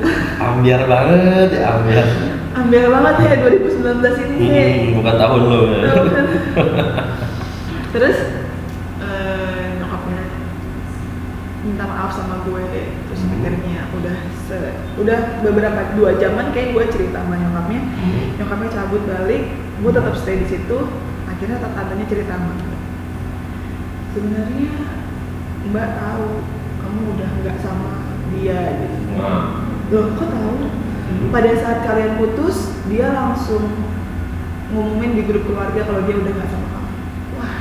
[0.48, 2.06] ambiar banget ya ambiar.
[2.54, 5.60] ambil banget ya 2019 ini Hmm, bukan tahun lo.
[5.68, 5.90] Ya.
[7.92, 8.18] Terus
[8.98, 10.22] eh, nyokapnya
[11.74, 12.64] maaf sama gue
[13.04, 13.34] terus Hmm.
[13.34, 14.56] akhirnya udah se
[14.96, 18.24] udah beberapa dua jaman kayak gue cerita sama nyokapnya Hmm.
[18.36, 20.78] nyokapnya cabut balik gue tetap stay di situ
[21.24, 22.76] akhirnya tantanya cerita sama gue
[24.12, 24.72] sebenarnya
[25.66, 26.28] mbak tahu
[26.94, 27.90] kamu udah nggak sama
[28.30, 28.98] dia gitu.
[29.18, 29.66] Nah.
[29.90, 30.54] loh kok tahu?
[31.04, 31.28] Hmm.
[31.34, 33.66] pada saat kalian putus dia langsung
[34.70, 36.90] ngumumin di grup keluarga kalau dia udah nggak sama kamu.
[37.34, 37.56] Wah.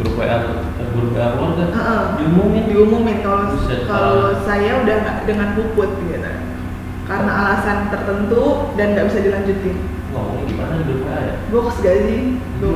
[0.00, 1.64] Grup WA eh, grup WA keluarga?
[1.68, 2.02] Heeh.
[2.16, 2.64] diumumin?
[2.64, 6.32] Diumumin kalau kalau saya udah nggak dengan puput gitu.
[7.04, 9.76] Karena alasan tertentu dan nggak bisa dilanjutin.
[10.16, 11.34] Ngomongnya gimana di grup WA ya?
[11.52, 12.40] Box gak sih?
[12.56, 12.72] Gue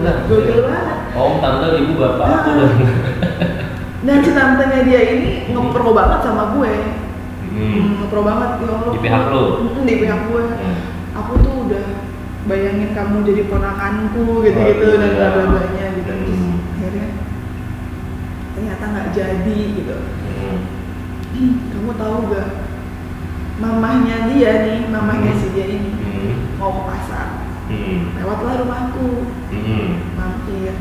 [0.61, 0.99] banget.
[1.17, 2.73] Om tante ibu bapak aku dan
[4.05, 6.72] dan si tantenya dia ini ngepro banget sama gue
[7.42, 7.57] hmm.
[7.57, 9.42] Hmm, ngepro banget ya Allah Di pihak lo?
[9.80, 10.76] Di pihak gue Hmm.
[11.14, 11.86] aku tuh udah
[12.44, 15.16] bayangin kamu jadi ponakanku gitu-gitu Waduh, dan ya.
[15.16, 16.57] bla bla blanya gitu Terus Hmm.
[16.76, 17.09] akhirnya
[18.55, 20.59] ternyata nggak jadi gitu Hmm.
[21.32, 22.48] "Hmm, kamu tahu gak
[23.55, 25.40] mamahnya dia nih mamahnya Hmm.
[25.40, 26.34] si dia ini Hmm.
[26.59, 27.26] mau ke pasar
[27.64, 28.12] Hmm.
[28.14, 29.09] lewatlah rumahku
[29.48, 29.88] Hmm.
[30.14, 30.74] mampir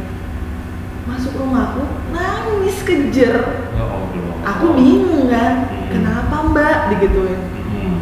[1.14, 3.38] masuk rumahku nangis kejer
[3.72, 4.10] Ya Allah.
[4.44, 5.88] aku bingung kan Hmm.
[5.90, 7.98] kenapa mbak digituin Hmm.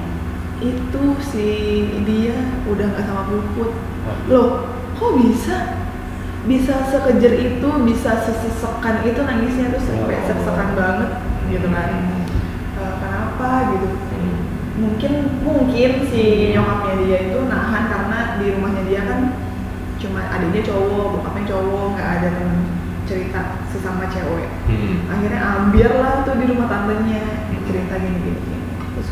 [0.59, 1.47] itu si
[2.01, 3.71] dia udah nggak sama puput
[4.25, 4.49] loh
[4.93, 5.57] kok bisa
[6.41, 10.27] bisa sekejer itu bisa sesesekan itu nangisnya tuh sampai Ya Allah.
[10.31, 11.09] sesekan banget
[11.47, 12.23] gitu kan Hmm.
[12.73, 14.35] Eh, kenapa gitu Hmm.
[14.79, 19.19] mungkin mungkin si nyokapnya dia itu nahan karena di rumahnya dia kan
[19.99, 22.59] cuma adiknya cowok bokapnya cowok nggak ada temen
[23.11, 25.03] cerita sesama cewek Hmm.
[25.05, 27.21] akhirnya ambil lah tuh di rumah tantenya
[27.61, 28.59] cerita gini gini gini
[28.95, 29.09] terus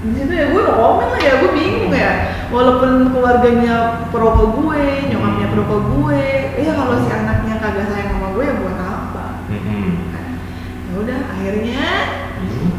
[0.00, 2.12] di situ ya gue komen lah ya gue bingung ya
[2.48, 3.74] walaupun keluarganya
[4.08, 6.22] pro ke gue nyokapnya pro ke gue
[6.56, 9.92] ya kalau si anaknya kagak sayang sama gue ya buat apa Hmm.
[10.86, 11.84] ya udah akhirnya
[12.38, 12.70] Hmm.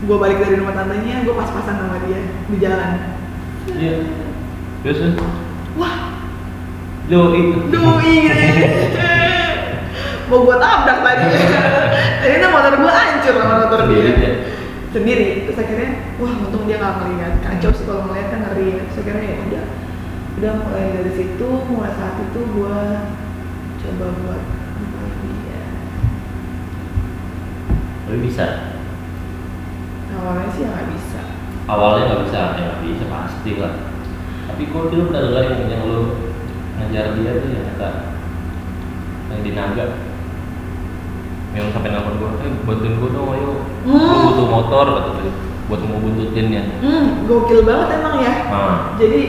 [0.00, 3.18] gue balik dari rumah tantenya gue pas-pasan sama dia di jalan
[3.68, 3.98] Iya.
[4.80, 5.16] Terus terus.
[5.74, 6.14] wah
[7.06, 7.42] Doi.
[7.68, 8.42] doi gitu
[10.26, 11.24] mau gue tabrak tadi
[12.26, 14.30] akhirnya motor gue hancur sama motor dia.
[14.90, 17.34] Sendiri terus akhirnya wah untung dia nggak ngeliat.
[17.44, 18.68] Kacau sih kalau ngeliat kan ngeri.
[18.80, 19.64] Terus akhirnya ya udah.
[20.36, 22.78] Udah mulai dari situ mulai saat itu gue
[23.86, 24.42] coba buat
[25.22, 25.60] dia.
[28.06, 28.46] Tapi bisa.
[30.16, 31.20] awalnya sih ya nggak bisa.
[31.66, 33.74] Awalnya nggak bisa, ya nggak bisa pasti lah.
[34.46, 36.00] Tapi kok lu pernah dengar yang yang lu
[36.76, 37.90] ngajar dia tuh yang kata
[39.32, 40.15] yang di Naga
[41.56, 43.52] yang sampai nelfon gua, eh bantuin gua dong ayo,
[43.82, 44.22] Hmm.
[44.28, 45.32] butuh motor kata dia,
[45.66, 46.62] buat mau buntutin ya.
[46.78, 49.20] hmm gokil banget emang ya Ah, jadi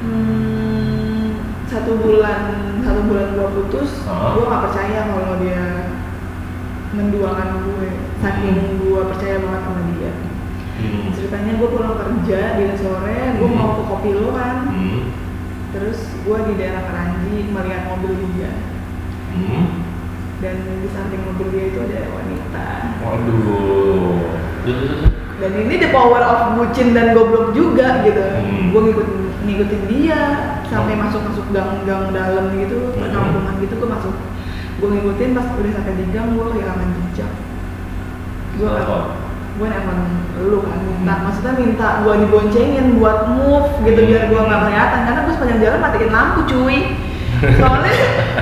[0.00, 1.26] hmm,
[1.66, 2.40] satu bulan
[2.80, 4.34] satu bulan gue putus Ah.
[4.34, 5.62] gue nggak percaya kalau dia
[6.90, 10.12] menduakan gue saking gue percaya banget sama dia
[10.78, 11.04] hmm.
[11.12, 13.58] ceritanya gue pulang kerja di sore gue Hmm.
[13.58, 15.00] mau ke kopi lo kan Hmm.
[15.70, 18.50] terus gue di daerah Keranji melihat mobil dia
[19.34, 19.73] Hmm.
[20.44, 22.68] Dan di samping mobil dia itu ada wanita.
[23.00, 24.20] Waduh.
[25.40, 28.20] Dan ini the power of bucin dan goblok juga gitu.
[28.20, 28.68] Hmm.
[28.68, 30.20] gue ngikutin ngikutin dia
[30.68, 33.00] sampai masuk masuk gang-gang dalam gitu Hmm.
[33.00, 34.14] perkampungan gitu gue masuk.
[34.84, 37.32] Gue ngikutin pas udah sampai di gang gue kehilangan jejak.
[38.60, 38.68] Gue
[39.54, 40.00] gue emang
[40.44, 45.00] lu kan minta maksudnya minta gue diboncengin buat move gitu biar gue nggak kelihatan.
[45.08, 46.78] Karena gue sepanjang jalan matiin lampu cuy.
[47.58, 47.92] Soalnya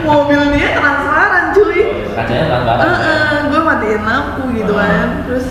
[0.05, 1.22] mobil dia transparan
[1.53, 1.81] cuy
[2.13, 3.43] Kacanya transparan.
[3.49, 5.47] gue matiin lampu gitu kan terus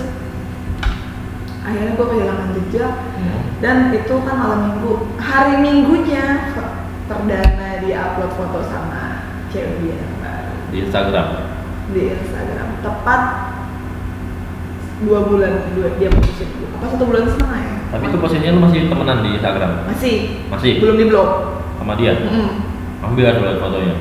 [1.62, 3.42] akhirnya gue kehilangan jejak Hmm.
[3.62, 6.58] dan itu kan malam minggu hari minggunya
[7.06, 9.98] perdana dia upload foto sama cewek dia
[10.70, 11.28] Di Instagram.
[11.92, 13.22] di Instagram tepat
[15.02, 18.62] dua bulan dua dia putusin gue apa satu bulan setengah ya Tapi itu posisinya lu
[18.64, 20.16] masih temenan di Instagram masih
[20.48, 20.72] Masih?
[20.80, 21.30] belum di blok
[21.78, 22.14] sama dia.
[23.02, 23.96] Ambil kan lihat fotonya.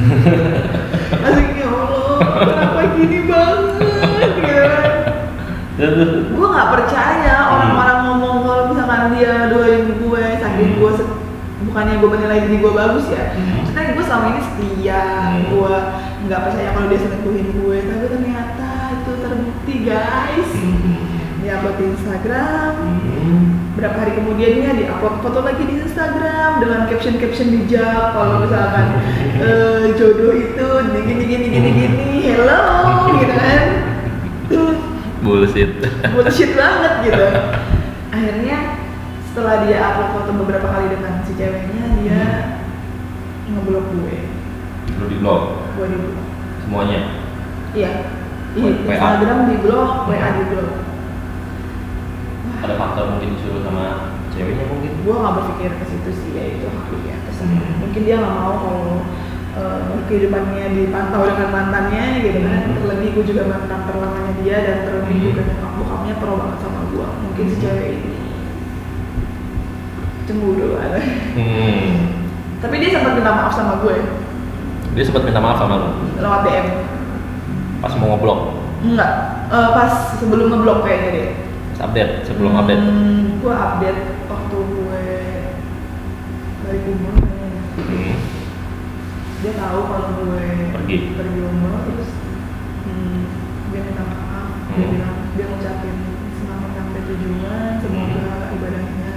[0.00, 3.92] Masih ya Allah kenapa gini banget
[4.36, 4.64] gitu
[5.76, 6.10] terus.
[6.28, 10.78] gue nggak percaya orang-orang ngomong kalau misalkan dia doain gue saking Hmm.
[10.78, 10.92] gue
[11.62, 13.64] bukannya gue menilai diri gue bagus ya Hmm.
[13.64, 15.42] maksudnya gue selama ini setia Hmm.
[15.48, 15.74] gue
[16.20, 21.08] nggak percaya kalau dia selingkuhin gue tapi ternyata itu terbukti guys Hmm.
[21.50, 23.42] upload di Instagram Hmm.
[23.74, 28.86] berapa hari kemudiannya di upload foto lagi di Instagram dengan caption caption bijak kalau misalkan
[29.36, 32.62] eh, jodoh itu gini gini gini gini hello
[33.12, 33.66] gitu kan.
[35.20, 35.84] Bullshit.
[36.16, 37.26] bullshit banget gitu.
[38.16, 38.58] Akhirnya
[39.30, 42.22] setelah dia upload foto beberapa kali dengan si ceweknya dia
[43.52, 44.18] ngeblok gue.
[44.96, 45.42] Lu di blog
[45.76, 46.16] gue di blok.
[46.64, 47.00] Semuanya.
[47.76, 47.92] iya.
[48.56, 48.70] Iya.
[48.82, 50.70] Instagram di blok, WA di blok.
[52.60, 53.84] Ada faktor mungkin disuruh sama
[54.30, 54.90] ceweknya mungkin.
[55.00, 57.16] Gue nggak berpikir ke situ sih, ya itu hak dia.
[57.24, 57.50] terserah.
[57.50, 57.74] Hmm.
[57.82, 58.86] Mungkin dia nggak mau kalau
[59.50, 62.60] eh, kehidupannya dipantau dengan mantannya gitu kan.
[62.62, 62.74] Hmm.
[62.78, 65.24] Terlebih gue juga mantan terlamanya dia dan terlebih Hmm.
[65.26, 67.06] juga nyokap bokapnya pro banget sama gue.
[67.26, 67.62] Mungkin si Hmm.
[67.62, 68.10] cewek ini
[70.26, 71.00] cemburu ada.
[71.34, 71.90] Hmm.
[72.60, 73.96] Tapi dia sempat minta maaf sama gue
[74.92, 76.66] Dia sempat minta maaf sama lu lewat DM.
[77.80, 78.40] pas mau ngeblok,
[78.84, 79.12] Enggak,
[79.48, 81.28] eh, pas sebelum ngeblok kayaknya deh.
[81.80, 82.76] update sebelum update.
[82.76, 84.19] Hmm, update gue dari
[86.90, 87.62] umur kayaknya.
[87.76, 88.14] Hmm.
[89.40, 90.96] dia tahu kalau gue Pergi.
[91.14, 92.10] pergi umroh terus
[92.82, 93.20] hmm,
[93.68, 94.92] dia minta maaf dia Hmm.
[94.92, 95.96] bilang dia ngucapin
[96.36, 99.12] selamat sampai tujuan semoga ibadahnya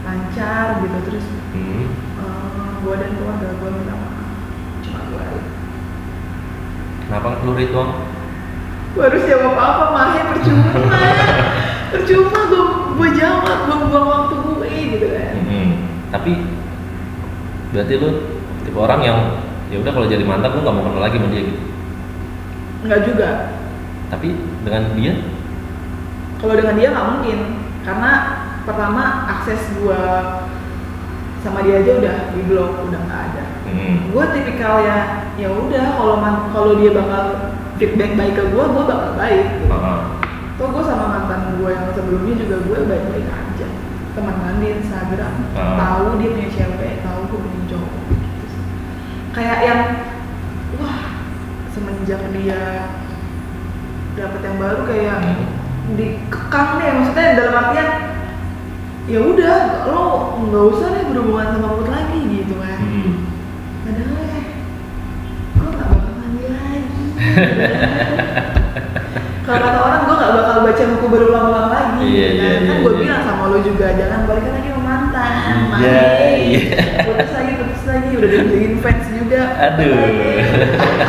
[0.00, 1.86] lancar gitu terus Hmm.
[2.16, 4.26] eh, gue dan keluarga gue minta maaf
[4.80, 5.24] cuma gue
[7.02, 7.92] Kenapa ngelurit doang?
[8.90, 10.70] gue harus jawab apa mahe percuma
[11.92, 15.70] percuma gue gue jawab gue buang waktu gue gitu kan Hmm.
[16.10, 16.32] Tapi
[17.70, 18.08] berarti lu
[18.66, 19.18] tipe orang yang
[19.70, 21.62] ya udah kalau jadi mantan lu nggak mau kenal lagi sama dia gitu.
[22.80, 23.28] Enggak juga
[24.10, 24.28] Tapi
[24.66, 25.12] dengan dia,
[26.42, 27.38] kalau dengan dia nggak mungkin
[27.86, 28.10] karena
[28.66, 30.00] pertama akses gua
[31.40, 34.12] sama dia aja udah di blok udah nggak ada hmm.
[34.12, 36.16] gue tipikal ya ya udah kalau
[36.52, 37.24] kalau dia bakal
[37.80, 39.72] feedback baik ke gue gue bakal baik gitu.
[39.72, 40.20] Ah,
[40.60, 43.68] Toh gue sama mantan gue yang sebelumnya juga gue baik-baik aja
[44.12, 45.80] teman mandi Instagram Ah.
[45.80, 47.59] tahu dia punya cewek tahu gue punya.
[49.40, 49.80] Kayak yang
[50.76, 51.00] wah
[51.72, 52.92] semenjak dia
[54.12, 55.48] dapet yang baru kayak Hmm.
[55.96, 57.88] dikekang deh maksudnya dalam artian
[59.08, 59.56] ya udah
[59.88, 60.04] lo
[60.44, 63.12] nggak usah deh berhubungan sama Put lagi gitu kan hmm.
[63.82, 64.40] padahal ya
[65.56, 67.04] gue gak bakal mandi lagi
[69.48, 72.70] kalau kata orang gue gak bakal baca buku berulang-ulang lagi Iya, gitu iya, kan kan
[72.70, 73.00] iya, gue iya.
[73.02, 75.32] bilang sama lo juga jangan balikan lagi sama mantan
[75.80, 76.04] Iya,
[76.36, 76.60] iya.
[77.08, 79.94] putus lagi putus lagi udah dibeliin fans juga Aduh.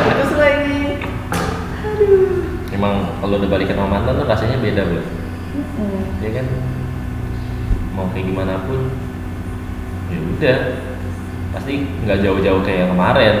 [0.06, 0.80] putus lagi
[1.82, 2.30] aduh
[2.70, 5.02] Emang kalau udah balikan sama mantan tuh rasanya beda bro.
[5.52, 6.02] Mm-mm.
[6.24, 6.46] Ya kan,
[7.92, 8.88] mau kayak gimana pun,
[10.08, 10.58] ya udah
[11.52, 13.36] pasti nggak jauh-jauh kayak yang kemarin.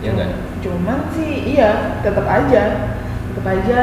[0.00, 0.32] Ya nggak?
[0.62, 2.94] cuman sih iya tetap aja
[3.26, 3.80] tetap aja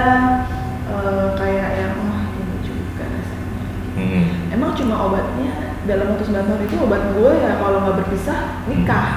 [0.88, 3.64] eh, kayak yang wah ini juga rasanya
[4.00, 4.24] Hmm.
[4.48, 5.19] emang cuma obatnya
[5.90, 9.08] dalam waktu 9 tahun itu obat gue ya kalau nggak berpisah nikah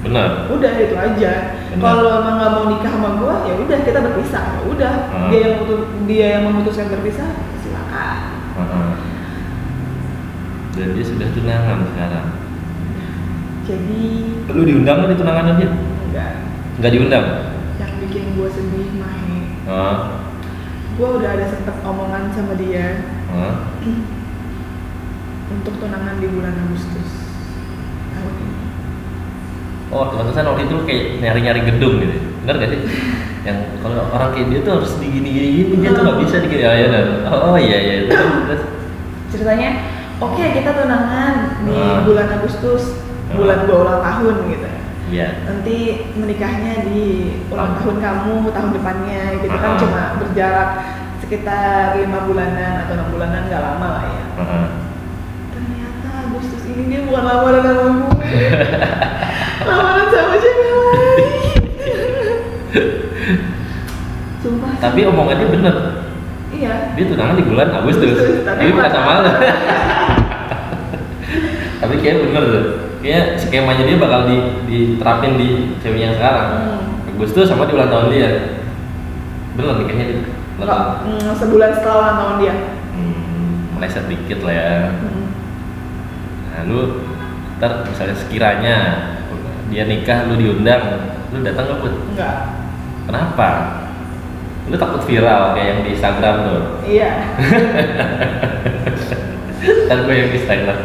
[0.00, 0.44] Bener.
[0.46, 1.32] udah itu aja
[1.70, 1.80] Benar.
[1.80, 5.28] kalau emang nggak mau nikah sama gue ya udah kita berpisah ya udah Hmm.
[5.28, 7.28] dia yang memutus- dia yang memutuskan berpisah
[7.58, 8.16] silakan
[8.54, 8.88] Heeh.
[10.74, 12.26] Dan dia sudah tunangan sekarang.
[13.62, 14.02] jadi
[14.50, 15.70] Lu diundang nggak di tunangannya dia?
[16.04, 16.32] enggak
[16.76, 17.24] Nggak diundang.
[17.74, 19.96] yang bikin gue sedih mahe Heeh.
[20.94, 23.54] gue udah ada sempet omongan sama dia Heeh.
[25.54, 27.08] untuk tunangan di bulan Agustus
[28.10, 28.52] tahun ini
[29.88, 32.16] Oh, teman-teman waktu itu kayak nyari-nyari gedung gitu.
[32.42, 32.80] Bener gak sih?
[33.46, 36.62] Yang kalau orang kayak dia tuh harus digini-gini gini, dia tuh nggak bisa digini.
[36.64, 37.04] Oh iya, bener.
[37.30, 37.96] oh iya iya.
[38.10, 38.62] Terus,
[39.30, 39.70] ceritanya
[40.18, 42.02] oke kita tunangan di Ah.
[42.02, 42.82] bulan Agustus
[43.28, 43.36] Ah.
[43.36, 44.66] bulan gue ulang tahun gitu
[45.04, 45.28] Iya.
[45.44, 45.76] nanti
[46.16, 47.02] menikahnya di
[47.52, 47.78] ulang Ah.
[47.78, 50.70] tahun kamu tahun depannya gitu kan cuma berjarak
[51.20, 54.64] sekitar lima bulanan atau enam bulanan nggak lama lah ya Heeh.
[54.64, 54.93] ternyata
[56.74, 58.02] Ini dia bukan lamaran sama gue
[59.68, 60.74] lamaran sama cewek lain
[64.42, 64.80] sumpah sih.
[64.82, 65.76] Tapi omongannya bener.
[66.50, 68.12] iya Dia tunangan di bulan Agustus.
[68.12, 69.30] Agustus, tapi Tapi bukan sama lu.
[71.80, 72.64] Tapi kayak bener tuh.
[73.00, 75.48] Kayak skemanya dia bakal di, diterapin di
[75.78, 76.48] ceweknya yang sekarang.
[76.50, 77.12] Hmm.
[77.14, 78.28] Agustus sama di ulang tahun dia.
[79.54, 81.18] Bener nikahnya di ulang Nggak, tahun.
[81.22, 82.54] mm, sebulan setelah ulang tahun dia
[82.94, 84.70] Hmm, meleset dikit lah ya.
[84.94, 85.23] Mm.
[86.54, 86.78] Nah, lu
[87.56, 88.76] ntar misalnya sekiranya
[89.66, 90.82] dia nikah lu diundang,
[91.28, 91.92] lu datang nggak Put?
[92.12, 92.36] enggak
[93.04, 93.48] Kenapa?
[94.64, 96.62] Lu takut viral kayak yang di Instagram tuh.
[96.84, 97.10] iya
[99.84, 100.78] Ntar gue yang di Instagram.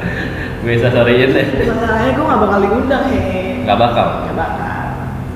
[0.60, 1.46] Gue bisa sorryin deh.
[1.64, 3.20] masalahnya gue gak bakal diundang he
[3.64, 4.08] Nggak bakal.
[4.26, 4.84] gak bakal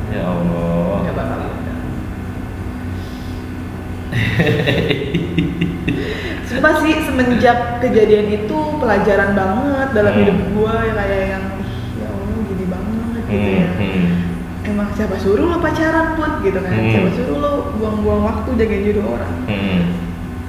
[0.09, 0.97] Ya Allah.
[0.99, 1.79] gak bakal diundang
[6.53, 10.21] Sumpah sih semenjak kejadian itu pelajaran banget dalam Hmm.
[10.21, 14.05] hidup gue ya kayak yang "Ih, ya Allah gini banget gitu Hmm, ya hmm.
[14.63, 16.91] emang siapa suruh lo pacaran put gitu kan Hmm.
[16.93, 19.81] siapa suruh lo buang-buang waktu jagain jodoh orang Hmm.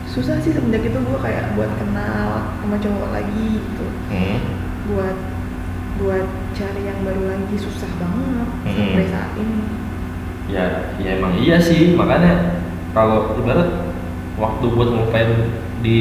[0.04, 4.36] susah sih semenjak itu gue kayak buat kenal sama cowok lagi gitu Hmm.
[4.84, 5.16] buat
[5.94, 8.74] buat cari yang baru lagi susah banget Hmm.
[8.76, 9.60] sampai saat ini
[10.44, 10.64] ya
[11.00, 12.60] ya emang iya sih makanya
[12.92, 13.88] kalau ibarat
[14.36, 15.30] waktu buat ngupain
[15.84, 15.96] di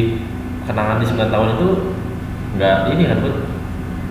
[0.64, 1.68] kenangan di 9 tahun itu
[2.56, 3.36] nggak ini kan buat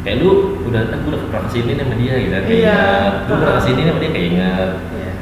[0.02, 0.30] kayak lu
[0.68, 2.76] udah aku udah pernah ke sini sama dia gitu kan kayak Iya.
[2.76, 5.12] ingat lu pernah ke sini sama dia kayak ingat Iya.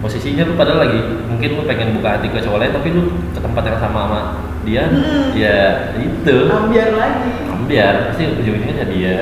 [0.00, 3.40] posisinya lu padahal lagi mungkin lu pengen buka hati ke cowok lain tapi lu ke
[3.40, 4.20] tempat yang sama sama
[4.60, 5.28] dia Mm.
[5.34, 5.58] ya
[5.96, 9.16] itu ambiar lagi ambiar pasti ujung-ujungnya jadi dia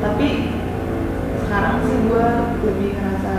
[0.00, 0.28] tapi
[1.44, 2.24] sekarang sih gue
[2.64, 3.34] lebih ngerasa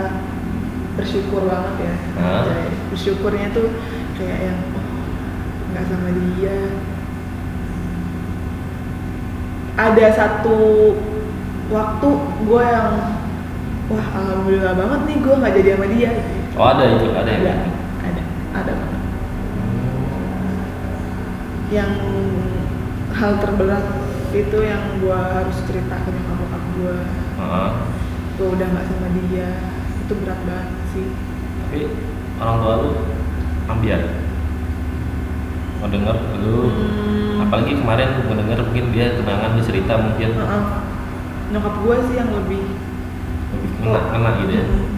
[0.94, 1.94] bersyukur banget ya?
[2.14, 3.74] Jadi, bersyukurnya tuh
[4.14, 4.58] kayak yang
[5.74, 6.58] nggak sama dia.
[9.74, 10.94] Ada satu
[11.66, 12.08] waktu
[12.46, 12.90] gue yang
[13.90, 16.12] wah alhamdulillah banget nih gue nggak jadi sama dia.
[16.54, 17.10] Oh ada itu?
[17.10, 17.74] Ada ada gitu.
[18.06, 18.22] ada
[18.54, 19.00] ada banget.
[21.74, 21.92] Yang
[23.18, 23.86] hal terberat
[24.30, 26.96] itu yang gue harus cerita ke nyokap bokap gue
[27.42, 27.70] Heeh.
[28.38, 29.50] gue udah nggak sama dia.
[30.06, 31.06] Itu berat banget sih.
[31.66, 31.80] Tapi
[32.38, 32.90] orang tua lu
[33.66, 34.23] ambiar
[35.84, 37.44] mau denger lu Hmm.
[37.44, 40.62] apalagi kemarin gue denger mungkin dia kenangan dia cerita mungkin Heeh.
[41.52, 42.64] nyokap gue sih yang lebih
[43.52, 44.88] lebih kena kena gitu ya Hmm.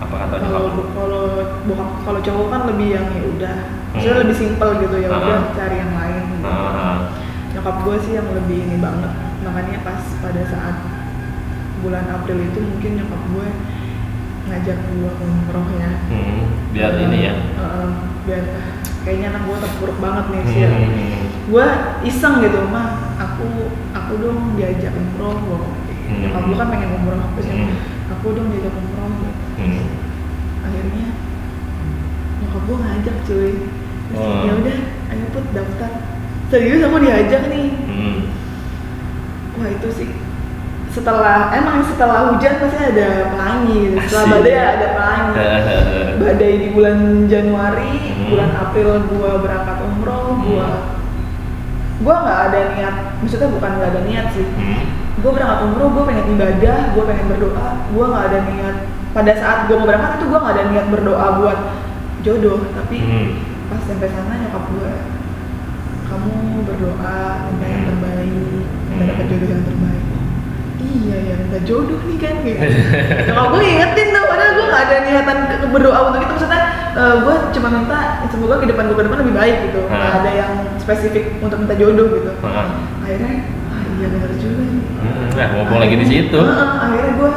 [0.00, 1.24] apa kata nyokap kalau kalau
[1.68, 3.56] bokap kalau cowok kan lebih yang ya udah
[3.92, 4.16] Hmm.
[4.24, 5.44] lebih simpel gitu ya udah Ah.
[5.52, 6.48] cari yang lain gitu.
[6.48, 6.96] Ah,
[7.52, 9.12] nyokap gue sih yang lebih ini banget
[9.44, 10.76] makanya pas pada saat
[11.84, 13.48] bulan April itu mungkin nyokap gue
[14.44, 17.88] ngajak gue umroh ya hmm, biar Eh, ini ya eh,
[18.24, 18.44] biar
[19.04, 21.24] kayaknya anak gue terpuruk banget nih sih Hmm.
[21.44, 21.66] gue
[22.04, 25.60] iseng gitu mah aku aku dong diajak umroh gue
[26.04, 26.20] Hmm.
[26.20, 27.76] nyokap gue kan pengen umroh terus yang, Hmm.
[28.10, 29.08] aku dong diajak umroh.
[29.54, 29.84] Hmm.
[30.60, 31.06] akhirnya
[32.40, 33.52] nyokap gue ngajak cuy
[34.04, 34.44] Terus Wah.
[34.44, 34.78] ya udah
[35.10, 35.90] ayo put daftar
[36.48, 38.18] serius aku diajak nih Hmm.
[39.54, 40.08] wah itu sih
[40.88, 43.98] setelah emang setelah hujan pasti ada pelangi gitu.
[44.00, 45.34] setelah badai ada pelangi
[46.22, 48.30] badai di bulan Januari Hmm.
[48.30, 50.84] bulan April gua berangkat umroh gua Hmm.
[52.00, 54.80] gua nggak ada niat maksudnya bukan nggak ada niat sih Hmm.
[55.20, 58.76] gua berangkat umroh gua pengen ibadah gua pengen berdoa gua nggak ada niat
[59.12, 61.58] pada saat gua mau berangkat itu gua nggak ada niat berdoa buat
[62.20, 63.28] jodoh tapi Hmm.
[63.66, 64.92] pas sampai sana nyokap gua
[66.04, 67.88] kamu berdoa minta yang Hmm.
[67.90, 68.32] terbaik
[68.88, 70.04] minta dapat jodoh yang terbaik
[70.84, 72.60] iya ya minta jodoh nih kan gitu
[73.24, 75.38] nyokap gue ingetin tuh padahal gue gak ada niatan
[75.70, 76.60] berdoa untuk itu maksudnya
[76.94, 80.10] eh, gue cuma minta semoga kehidupan gue ke depan lebih baik gitu Hmm.
[80.14, 82.70] ada yang spesifik untuk minta jodoh gitu Ah.
[83.00, 83.32] akhirnya
[83.68, 86.38] ah iya benar juga nih Hmm, Nah, ngomong lagi di situ.
[86.38, 87.32] Heeh, akhirnya gue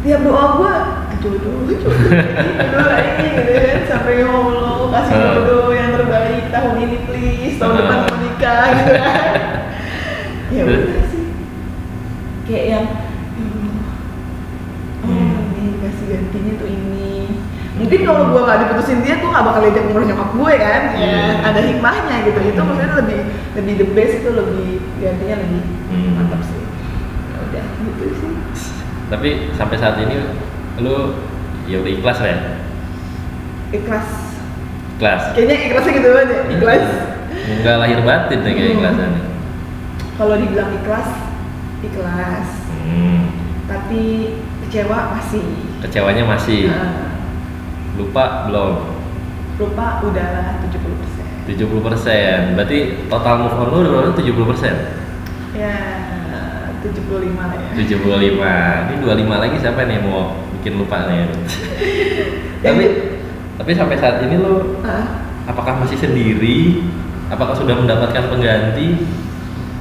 [0.00, 0.72] tiap doa gue
[1.16, 1.92] jodoh jodoh
[2.56, 5.34] jodoh lagi gitu kan sampai ya Allah kasih Hmm.
[5.34, 7.80] jodoh yang terbaik tahun ini please tahun Hmm.
[7.82, 9.32] depan mau nikah gitu kan
[10.48, 11.24] ya udah sih
[12.46, 13.48] kayak yang ya
[15.02, 15.52] oh Hmm.
[15.52, 16.95] ini kasih gantinya tuh ini
[17.86, 21.22] mungkin kalau gue gak diputusin dia gue gak bakal diajak umroh nyokap gue kan Iya.
[21.40, 22.66] ada hikmahnya gitu itu Hmm.
[22.66, 23.18] maksudnya lebih
[23.54, 24.66] lebih the best itu lebih
[24.98, 26.10] gantinya lebih Hmm.
[26.16, 28.30] mantap sih ya udah gitu sih
[29.06, 30.18] Tapi sampai saat ini
[30.76, 31.14] lu
[31.64, 32.38] ya udah ikhlas lah ya?
[33.72, 34.08] ikhlas
[34.92, 35.22] Ikhlas.
[35.32, 36.86] kayaknya ikhlasnya gitu banget ya ikhlas
[37.46, 38.76] Enggak lahir batin deh kayak Hmm.
[38.76, 39.22] ikhlasannya.
[40.16, 41.08] kalau dibilang ikhlas
[41.80, 42.48] ikhlas
[42.82, 43.22] Hmm.
[43.64, 44.02] tapi
[44.60, 45.44] kecewa masih
[45.78, 46.66] Kecewanya masih.
[46.66, 47.15] Nah,
[47.96, 48.74] Lupa belum.
[49.56, 51.24] lupa udahlah 70 persen.
[51.48, 52.78] 70% berarti
[53.08, 55.76] total move on lu udah berapa 70% ya
[56.84, 57.70] 75 lah ya.
[57.72, 61.26] 75 ini 25 lagi siapa nih mau bikin lupa nih?
[62.64, 62.84] Tapi
[63.56, 66.84] tapi sampai saat ini lu Ah, apakah masih sendiri?
[67.26, 69.02] Apakah sudah mendapatkan pengganti?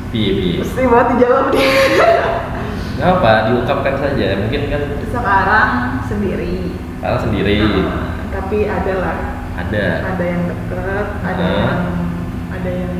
[0.09, 0.57] Piye piye?
[0.63, 1.67] Mesti banget dijawab nih.
[2.95, 4.25] Nggak apa diungkapkan saja.
[4.39, 5.69] Mungkin kan sekarang
[6.07, 6.71] sendiri
[7.05, 9.17] salah sendiri Ah, tapi ada lah
[9.55, 11.53] ada ada yang deket ada Ah.
[11.53, 11.81] yang
[12.51, 12.93] ada yang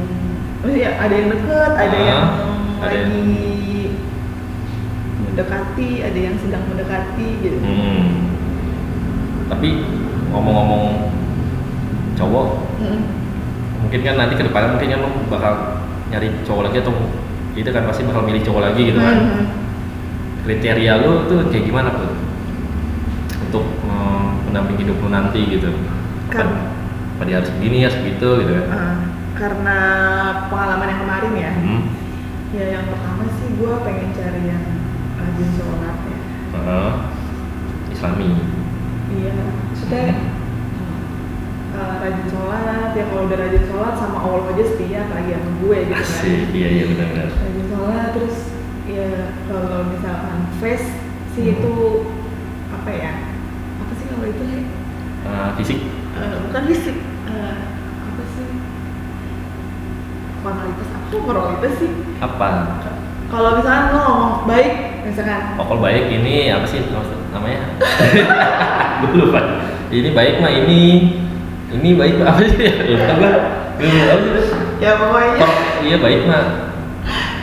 [0.61, 2.23] oh iya ada yang deket ada Ah, yang
[2.77, 3.89] ada yang- lagi
[5.17, 8.05] mendekati ada yang sedang mendekati gitu hmm.
[9.47, 9.69] tapi
[10.29, 10.83] ngomong-ngomong
[12.15, 12.99] cowok Mm.
[13.79, 15.53] mungkin kan nanti ke depannya mungkin kan lo bakal
[16.07, 16.91] nyari cowok lagi atau
[17.55, 19.43] itu kan pasti bakal milih cowok lagi gitu kan Mhm.
[20.43, 22.11] kriteria lu tuh kayak gimana tuh
[23.55, 23.87] untuk
[24.43, 25.71] pendamping hidup lu nanti gitu.
[26.27, 26.75] Kan-
[27.15, 28.65] apa dia harus begini harus begitu gitu kan?
[28.67, 28.95] Ah,
[29.39, 29.77] karena
[30.51, 31.51] pengalaman yang kemarin ya.
[31.55, 31.81] Hmm.
[32.51, 34.63] ya yang pertama sih gue pengen cari yang
[35.15, 36.19] rajin sholat ya.
[36.55, 36.91] Heeh.
[37.91, 38.29] Islami.
[39.11, 39.31] Iya
[39.71, 40.03] maksudnya
[41.75, 45.77] eh, rajin sholat ya kalau udah rajin sholat sama Allah aja setia apalagi sama gue
[45.83, 46.03] gitu kan.
[46.03, 46.39] Asik.
[46.51, 48.37] Iya iya benar-benar rajin sholat terus
[48.87, 49.07] ya
[49.47, 50.87] kalau misalkan face
[51.31, 51.53] sih Hmm.
[51.59, 51.73] itu
[52.71, 53.11] apa ya
[54.15, 54.59] apa sih kalau itu He?
[55.25, 55.79] Eh, fisik
[56.15, 56.97] Eh, bukan fisik
[57.27, 57.57] Eh,
[57.99, 58.47] apa sih
[60.39, 61.91] formalitas apa tuh formalitas sih
[62.23, 62.49] apa
[63.27, 64.71] kalau misalkan lo ngomong baik
[65.03, 67.67] misalkan Oh, kalau baik ini apa sih maksud namanya?
[69.03, 69.41] gue lupa.
[69.91, 70.81] Ini baik mah ini
[71.73, 72.55] ini baik mah apa sih?
[72.95, 73.31] Lupa gue.
[73.75, 74.55] Sih?
[74.79, 75.53] ya pokoknya Oh,
[75.83, 76.64] iya baik mah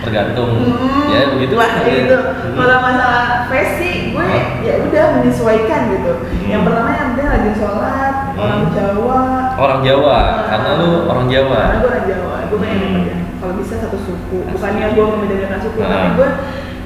[0.02, 0.50] tergantung.
[0.58, 2.16] Hmm, Ya begitu lah gitu.
[2.18, 2.56] Hmm.
[2.56, 4.26] Kalau masalah face sih, gue
[4.62, 6.12] ya udah menyesuaikan gitu.
[6.18, 6.48] Hmm.
[6.48, 8.40] Yang pertama yang penting rajin sholat, Hmm.
[8.40, 9.20] orang Jawa.
[9.54, 11.60] Orang Jawa, karena lu orang Jawa.
[11.62, 13.20] Karena gue orang Jawa, gue pengen Hmm.
[13.38, 14.38] kalau bisa satu suku.
[14.50, 15.88] Bukannya gue membedakan suku, Ah.
[15.88, 16.28] tapi gue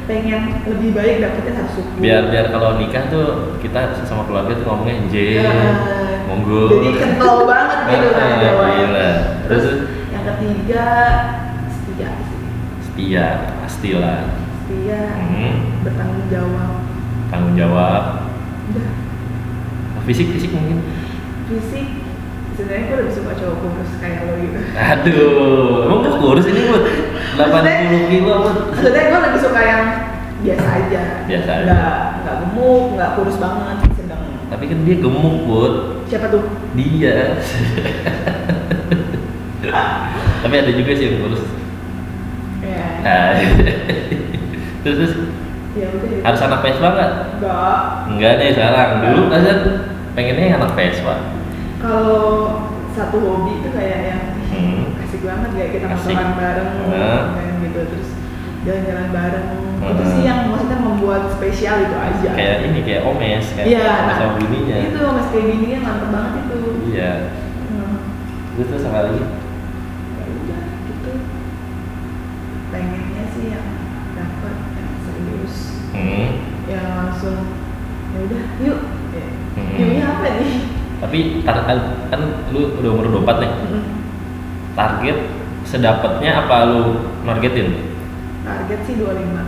[0.06, 1.94] pengen lebih baik dapetnya satu suku.
[1.98, 3.26] Biar biar kalau nikah tuh
[3.58, 6.22] kita sama keluarga tuh ngomongnya J, Ah.
[6.26, 6.68] monggo.
[6.72, 8.64] Jadi kental banget gitu kan Ah, Jawa.
[8.68, 9.08] gila.
[9.46, 9.78] Terus Terus?
[10.10, 10.84] yang ketiga.
[12.96, 13.28] Setia,
[13.60, 14.24] pastilah.
[14.64, 15.84] Setia, Hmm.
[15.84, 16.80] bertanggung jawab.
[17.28, 18.24] Tanggung jawab.
[18.72, 18.88] Udah.
[20.08, 20.80] Fisik fisik mungkin.
[21.44, 21.86] fisik
[22.56, 26.82] sebenarnya gue lebih suka cowok kurus kayak lo gitu Aduh, emang gak kurus ini buat
[27.36, 28.56] 80 kilo buat.
[28.72, 29.82] sebenarnya gue lebih suka yang
[30.40, 31.62] biasa aja Biasa aja.
[31.68, 35.74] nggak nggak gemuk nggak kurus banget sedang Tapi kan dia gemuk buat
[36.08, 36.42] siapa tuh
[36.72, 37.36] dia.
[40.40, 41.42] Tapi ada juga sih yang kurus.
[42.76, 43.28] Ya Nah,
[44.82, 45.12] terus, terus
[45.74, 47.10] ya udah harus anak Vespa nggak?
[47.36, 48.88] nggak Enggak deh sekarang.
[49.02, 49.42] Dulu kan
[50.12, 51.14] pengennya anak Vespa.
[51.76, 52.24] kalau
[52.90, 54.96] satu hobi itu kayak yang Hmm.
[54.98, 57.22] asik banget kayak kita motoran bareng Nah.
[57.34, 58.08] kayak gitu terus
[58.62, 59.46] jalan-jalan bareng
[59.76, 59.90] Hmm.
[59.92, 64.06] itu sih yang maksudnya membuat spesial itu aja Kayak ini kayak Omes kayak iya Omes
[64.06, 64.76] nah, sama bininya.
[64.80, 66.56] itu mas kayak bininya mantep banget itu
[66.88, 67.12] Iya.
[67.68, 67.96] Hmm.
[68.56, 69.20] Terus terus apa lagi?
[69.20, 71.12] ya udah gitu
[72.66, 73.66] pengennya sih yang
[74.12, 75.54] dapet yang serius
[75.92, 76.28] Hmm.
[76.66, 77.36] yang langsung
[78.10, 78.80] ya udah yuk
[79.12, 79.26] ya.
[79.54, 79.76] Hmm.
[79.76, 80.52] yuknya apa nih
[80.96, 81.68] Tapi tar-
[82.08, 83.52] kan lu udah umur 24 nih.
[83.68, 83.84] Mm.
[84.72, 85.18] Target
[85.62, 86.82] sedapatnya apa lu
[87.20, 87.92] nargetin?
[88.40, 89.44] target sih 25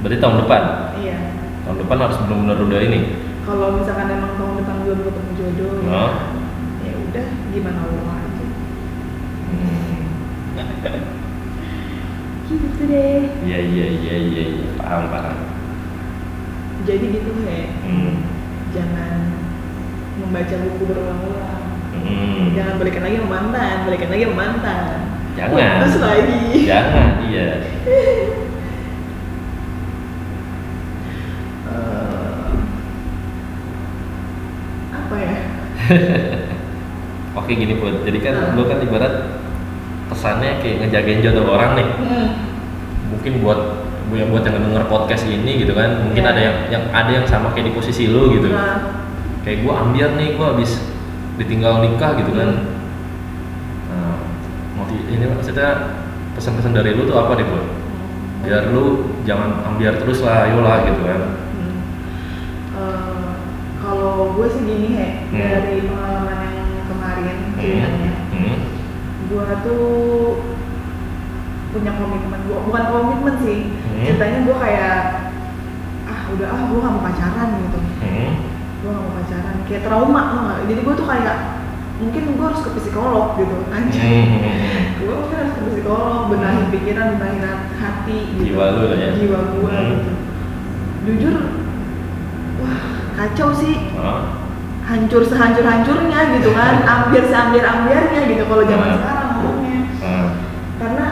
[0.00, 0.62] Berarti tahun depan.
[0.96, 1.18] iya
[1.62, 3.00] Tahun depan harus benar-benar udah ini.
[3.40, 6.12] kalau misalkan emang tahun depan belum ketemu jodoh Oh.
[6.80, 8.44] ya udah gimana Allah aja
[9.46, 10.00] Hmm.
[12.52, 15.36] gitu deh Iya iya iya iya iya paham paham.
[16.82, 18.12] jadi gitu ya Hmm.
[18.70, 19.12] jangan
[20.16, 22.50] membaca buku berulang-ulang Hmm.
[22.52, 24.96] jangan balikan lagi sama mantan balikan lagi sama mantan
[25.30, 25.76] Jangan.
[25.80, 27.48] terus lagi Jangan iya.
[31.62, 32.50] Eh,
[34.90, 35.36] apa ya
[37.38, 37.94] Oke gini pun.
[38.02, 39.39] Jadi kan lu kan ibarat
[40.10, 41.86] kesannya kayak ngejagain jodoh orang nih.
[42.02, 42.28] Hmm.
[43.14, 43.60] Mungkin buat
[44.10, 46.02] buat buat yang denger podcast ini gitu kan.
[46.04, 46.30] Mungkin Iya.
[46.34, 48.50] ada yang yang ada yang sama kayak di posisi lu gitu.
[48.50, 49.06] Nah,
[49.40, 50.84] kayak gue ambiar nih gue habis
[51.40, 52.68] ditinggal nikah gitu kan
[53.88, 54.20] nah,
[54.76, 55.96] motiv ini maksudnya
[56.36, 57.64] pesan-pesan dari lu tuh apa deh bu
[58.44, 61.80] biar lu jangan ambiar terus lah ayo lah gitu kan Hmm.
[62.76, 63.28] Eh,
[63.80, 65.40] kalau gue sih gini he Hmm.
[65.40, 68.09] dari pengalaman yang kemarin hmm.
[69.30, 70.42] Gue tuh
[71.70, 73.60] punya komitmen gue bukan komitmen sih
[73.90, 74.02] Hmm.
[74.06, 74.96] ceritanya gue kayak
[76.04, 78.30] ah udah ah gue gak mau pacaran gitu Hmm.
[78.80, 80.58] gue gak mau pacaran kayak trauma gak?
[80.66, 81.36] jadi gue tuh kayak
[82.00, 84.98] mungkin gue harus ke psikolog gitu anjir Hmm.
[84.98, 87.44] gue mungkin harus ke psikolog benahin pikiran benahin
[87.78, 89.08] hati gitu Jiwa lu ya?
[89.14, 89.90] jiwa gue Hmm.
[89.94, 90.12] gitu
[91.00, 91.36] jujur
[92.58, 92.82] wah
[93.14, 94.20] kacau sih Oh.
[94.84, 98.98] hancur sehancur hancurnya gitu kan ambiar seambiar ambiarnya gitu kalau zaman Hmm.
[98.98, 100.26] sekarang ngomongnya Hmm.
[100.80, 101.06] karena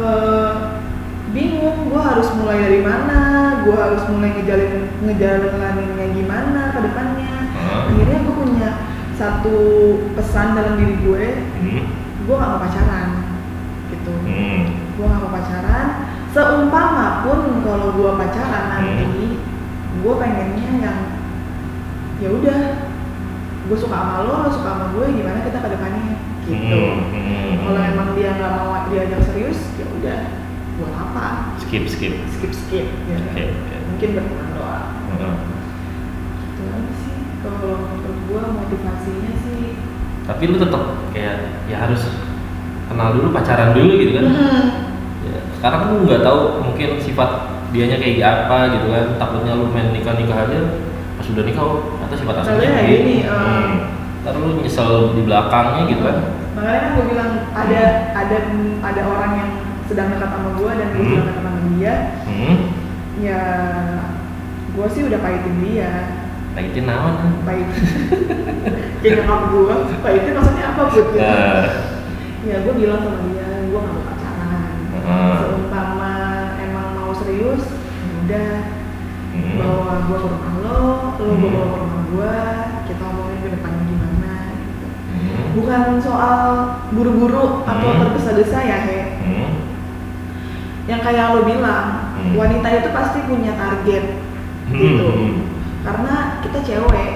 [0.00, 0.52] eh,
[1.30, 3.20] bingung gue harus mulai dari mana?
[3.62, 4.72] Gue harus mulai ngejalin
[5.04, 7.34] ngejalaninnya gimana ke depannya?
[7.50, 7.92] Hmm.
[7.92, 8.70] akhirnya gue punya
[9.20, 9.58] satu
[10.16, 11.26] pesan dalam diri gue.
[11.60, 11.82] Hmm.
[12.24, 13.08] gue gak mau pacaran
[13.92, 14.12] gitu.
[14.24, 14.60] Hmm.
[14.96, 15.86] gue gak mau pacaran.
[16.30, 19.26] Seumpama pun kalau gue pacaran nanti
[20.00, 20.98] gue pengennya yang
[22.22, 22.60] ya udah
[23.68, 27.52] gue suka sama lo lo suka sama gue gimana kita ke depannya gitu Hmm.
[27.60, 30.20] kalau emang dia nggak mau diajak serius ya udah
[30.76, 31.26] buat apa
[31.60, 33.44] skip skip skip skip ya oke.
[33.90, 35.36] mungkin berteman doang Hmm.
[36.46, 39.62] itu aja sih kalau menurut gue motivasinya sih
[40.24, 41.36] tapi lu tetap kayak
[41.66, 42.02] ya harus
[42.86, 44.66] kenal dulu pacaran dulu gitu kan Hmm.
[45.20, 47.30] Ya, sekarang lu nggak tahu mungkin sifat
[47.70, 50.58] dianya kayak apa gitu kan takutnya lu main nikah nikah aja
[51.14, 51.66] pas udah nikah
[52.00, 53.28] atau sifat aslinya kayak gini, eh.
[53.28, 53.74] hmm.
[54.20, 56.16] Ntar lu nyesel di belakangnya gitu kan
[56.52, 58.36] makanya kan gue bilang ada ada
[58.82, 59.50] ada orang yang
[59.86, 61.10] sedang dekat sama gue dan gue Hmm.
[61.10, 61.94] sedang dekat sama dia
[62.24, 62.56] hmm.
[63.18, 63.40] ya
[64.70, 65.92] gue sih udah pahitin dia
[66.50, 67.32] pahitin naon ah?
[67.42, 67.68] pahit
[69.00, 71.64] kayak nyokap gue pahitnya maksudnya apa buat gitu Nah,
[72.42, 75.34] ya gue bilang sama dia gue gak mau pacaran Hmm.
[75.40, 76.14] seumpama
[76.60, 78.52] emang mau serius ya udah
[79.32, 79.56] hmm.
[79.56, 80.78] bawa gue ke rumah lo
[81.16, 81.40] lo Hmm.
[81.48, 82.32] bawa ke rumah gue
[82.86, 84.86] kita ngomongin ke depannya gimana gitu.
[85.10, 85.39] Hmm.
[85.52, 86.42] Bukan soal
[86.90, 88.00] buru-buru atau Hmm.
[88.06, 89.50] tergesa-gesa ya he Hmm.
[90.86, 92.34] yang kayak lo bilang Hmm.
[92.36, 94.04] wanita itu pasti punya target
[94.68, 94.76] Hmm.
[94.76, 95.08] gitu
[95.80, 97.10] karena kita cewek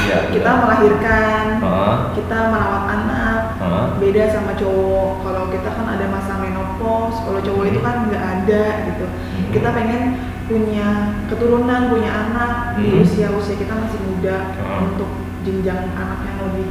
[0.00, 0.18] Iya.
[0.32, 1.96] kita melahirkan Heeh.
[2.14, 3.86] kita merawat anak Heeh.
[3.98, 8.64] beda sama cowok kalau kita kan ada masa menopause kalau cowok itu kan nggak ada
[8.86, 9.50] gitu Hmm.
[9.50, 10.02] kita pengen
[10.50, 10.88] punya
[11.30, 13.02] keturunan punya anak di Hmm.
[13.02, 14.90] usia usia kita masih muda Hmm.
[14.90, 15.10] untuk
[15.40, 16.66] jenjang anak yang lebih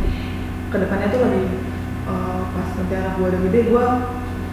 [0.69, 1.45] ke depannya tuh lebih
[2.05, 3.85] eh, pas nanti anak gue udah gede gue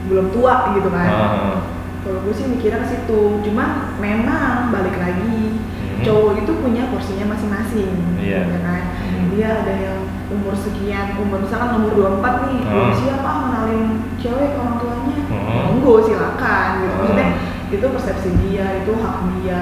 [0.06, 1.56] belum tua gitu kan Heeh.
[2.00, 3.64] kalau gue sih mikirnya ke situ cuma
[3.96, 5.60] memang balik lagi
[5.96, 6.04] Hmm.
[6.04, 7.88] cowok itu punya porsinya masing-masing
[8.20, 8.44] Iya.
[8.44, 9.32] ya kan Hmm.
[9.32, 9.98] dia ada yang
[10.28, 12.98] umur sekian umur misalkan umur 24 nih belum Hmm.
[13.00, 13.82] siapa kenalin
[14.20, 15.72] cewek orang tuanya Hmm.
[15.72, 17.28] monggo silakan gitu maksudnya
[17.66, 19.60] itu persepsi dia itu hak dia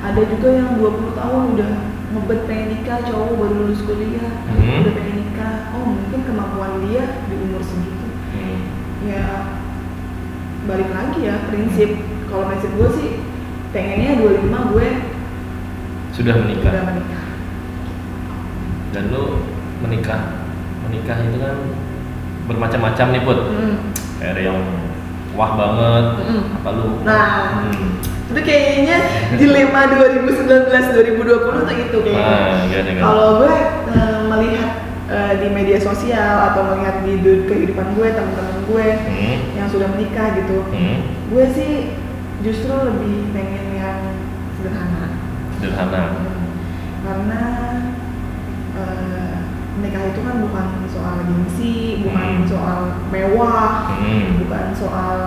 [0.00, 1.70] ada juga yang 20 tahun udah
[2.16, 4.80] ngebet pengen nikah cowok baru lulus kuliah Hmm.
[4.80, 8.58] udah pengen nikah oh mungkin kemampuan dia di umur segitu Hmm.
[9.02, 9.26] ya
[10.64, 11.90] balik lagi ya prinsip
[12.26, 13.10] kalau prinsip gue sih
[13.70, 14.88] pengennya 25 gue
[16.10, 16.70] Sudah menikah.
[16.70, 17.24] udah menikah
[18.90, 19.42] Dan lu
[19.82, 20.46] menikah.
[20.86, 21.56] Menikah itu kan
[22.46, 23.38] bermacam-macam nih, Put.
[23.50, 23.74] Hmm.
[24.18, 24.60] Kayak ada yang
[25.34, 26.06] wah banget.
[26.22, 26.42] Mm-mm.
[26.54, 26.86] Apa lu?
[27.02, 27.66] Nah.
[27.66, 27.98] Hmm.
[28.30, 28.96] itu kayaknya
[29.34, 31.26] dilema 2019 2020
[31.66, 33.02] tuh itu kayaknya Nah, gimana, gimana?
[33.04, 33.54] kalau gue
[33.90, 34.70] eh, melihat
[35.06, 39.36] eh, di media sosial atau melihat di du- kehidupan gue teman-teman gue Hmm.
[39.54, 40.98] yang sudah menikah gitu Hmm.
[41.28, 41.72] gue sih
[42.40, 43.98] justru lebih pengen yang
[44.54, 45.04] sederhana
[45.56, 46.00] Sederhana.
[46.10, 46.48] Hmm.
[47.00, 47.42] karena
[48.74, 49.34] eh,
[49.74, 52.46] menikah itu kan bukan soal gengsi bukan Hmm.
[52.46, 52.78] soal
[53.08, 54.40] mewah Hmm.
[54.40, 55.18] bukan soal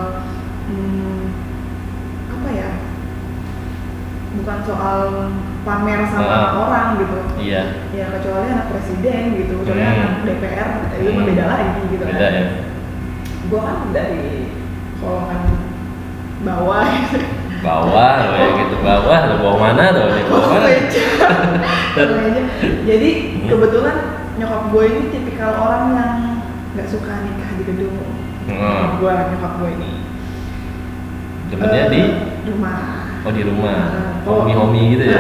[0.66, 1.32] hmm,
[2.30, 2.70] apa ya
[4.34, 5.00] bukan soal
[5.68, 6.50] pamer sama Ah.
[6.64, 7.62] orang gitu Iya.
[7.92, 9.92] ya kecuali anak presiden gitu kecuali Hmm.
[9.92, 11.28] anak DPR itu Hmm.
[11.28, 12.46] beda lagi gitu Beda kan ya.
[13.48, 14.24] gue kan dari
[14.98, 15.42] golongan
[16.42, 17.20] bawah gitu
[17.58, 18.76] Bawah lo ya gitu.
[18.86, 20.14] Bawah lo bawah mana tuh?
[20.14, 20.68] Di bawah mana?
[20.70, 21.04] meja
[22.86, 23.48] jadi Hmm.
[23.50, 23.98] kebetulan
[24.38, 26.14] nyokap gue ini tipikal orang yang
[26.78, 27.98] nggak suka nikah di gedung
[28.46, 29.02] Hmm.
[29.02, 29.90] gue nyokap gue ini
[31.48, 32.02] Demennya Eh, di
[32.46, 32.97] rumah
[33.28, 33.80] oh di rumah.
[34.24, 34.44] Oh.
[34.44, 35.20] Homi-homi gitu ya.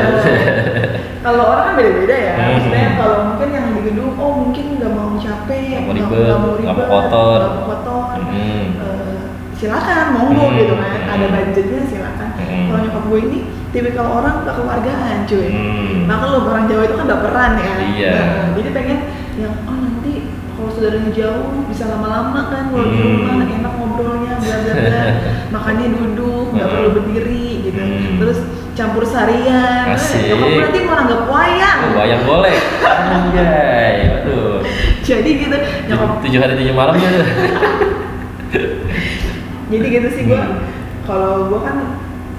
[1.25, 2.47] Kalau orang kan beda-beda ya Hmm.
[2.55, 6.39] maksudnya kalau mungkin yang di gedung oh mungkin nggak mau capek Nggak mau ribet, nggak
[6.39, 7.39] mau kotor.
[7.41, 8.65] nggak mau kotor Hmm.
[8.79, 9.19] Eh,
[9.53, 10.55] silakan monggo Hmm.
[10.55, 11.35] gitu kan ada Hmm.
[11.35, 12.65] budgetnya silakan Hmm.
[12.69, 13.37] kalau nyokap gue ini
[13.67, 15.99] tipikal orang kekeluargaan cuy Hmm.
[16.07, 18.13] maka lo orang Jawa itu kan baperan ya Iya.
[18.15, 18.99] Nah, jadi pengen
[19.35, 20.13] yang oh nanti
[20.53, 23.11] kalau saudaranya jauh bisa lama-lama kan kalau di Hmm.
[23.19, 25.03] rumah enak ngobrolnya bla bla bla
[25.59, 26.73] makannya duduk nggak Hmm.
[26.73, 28.17] perlu berdiri gitu Hmm.
[28.17, 28.39] terus
[28.73, 30.21] campur sarian Asik.
[30.23, 32.57] Eh, gue nanti mau nanggap wayang Oh, Wayang golek.
[32.83, 33.95] Anjay.
[34.07, 34.61] Waduh.
[35.01, 35.55] jadi gitu
[35.87, 37.17] nyokap Tujuh hari tujuh malam gitu.
[39.67, 40.59] jadi gitu sih gue Hmm.
[41.03, 41.77] kalau gue kan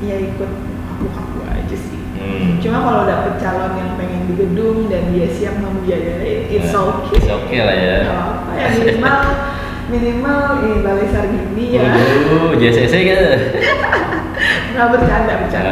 [0.01, 0.51] ya ikut
[0.99, 1.13] gue
[1.47, 2.59] aja sih Hmm.
[2.59, 7.15] cuma kalau dapet calon yang pengen di gedung dan dia siap membiayai it's Nah, okay
[7.17, 7.97] it's okay lah ya.
[8.03, 9.19] Gak apa ya minimal
[9.89, 13.21] minimal ini balai sargini ya Waduh, JCC kan.
[14.71, 15.71] nggak bercanda bercanda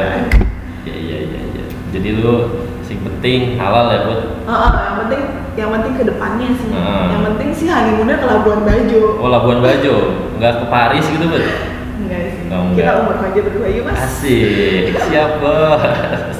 [0.82, 1.64] Iya iya iya iya.
[1.90, 2.34] Jadi lu
[2.80, 4.20] sing penting halal ya, Bud.
[4.42, 5.20] Oh, oh, yang penting
[5.54, 7.10] yang penting ke depannya sih Ah.
[7.10, 9.94] yang penting sih honeymoonnya ke Labuan Bajo Oh, Labuan Bajo.
[10.36, 11.44] Enggak ke Paris gitu, Bud.
[11.98, 16.36] enggak sih Oh, kita umur aja berdua yuk mas Asik, siap bos.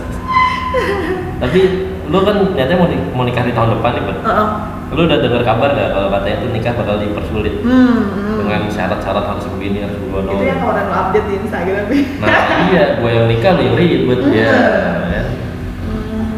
[1.42, 1.60] Tapi
[2.06, 4.16] lu kan nyatanya mau, di- mau nikah di tahun depan nih, Bud.
[4.20, 4.48] Oh, oh.
[4.88, 8.36] Lu udah dengar kabar gak kalau katanya tuh nikah bakal dipersulit Hmm, hmm.
[8.38, 10.30] dengan syarat-syarat harus begini harus begono.
[10.32, 12.30] itu yang orang lo update di Instagram nih Nah
[12.64, 14.46] iya, gue yang nikah lu yang ribet ya.
[15.10, 15.22] ya.
[15.82, 16.30] Hmm,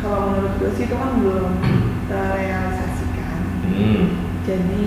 [0.00, 1.52] kalau menurut gue sih itu kan belum
[2.08, 3.36] terrealisasikan
[3.66, 4.02] Hmm.
[4.42, 4.86] jadi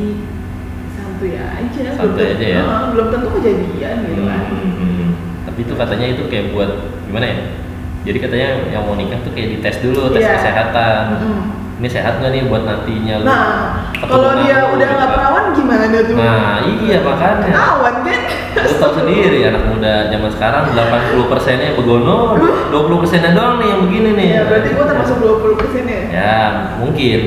[0.91, 2.61] santuy aja belum Santuy tentu- aja ya?
[2.89, 5.07] Belum tentu kejadian gitu kan Hmm, hmm.
[5.45, 6.69] Tapi itu katanya itu kayak buat
[7.03, 7.37] gimana ya?
[8.07, 10.33] Jadi katanya yang mau nikah tuh kayak dites dulu tes Iya.
[10.33, 11.03] kesehatan.
[11.13, 11.41] Mm-mm.
[11.77, 13.23] Ini sehat nggak nih buat nantinya lu?
[13.23, 13.45] nah
[14.01, 15.13] kalau dia lu udah nggak gitu.
[15.13, 17.45] perawan gimana tuh Nah iya makanya.
[17.45, 18.19] ketahuan kan
[18.57, 22.33] Lu tau sendiri anak muda zaman sekarang 80 persennya begono,
[22.73, 24.29] 20 persennya doang nih yang begini nih.
[24.31, 26.35] ya berarti gue termasuk 20 persen ya Ya
[26.81, 27.19] mungkin.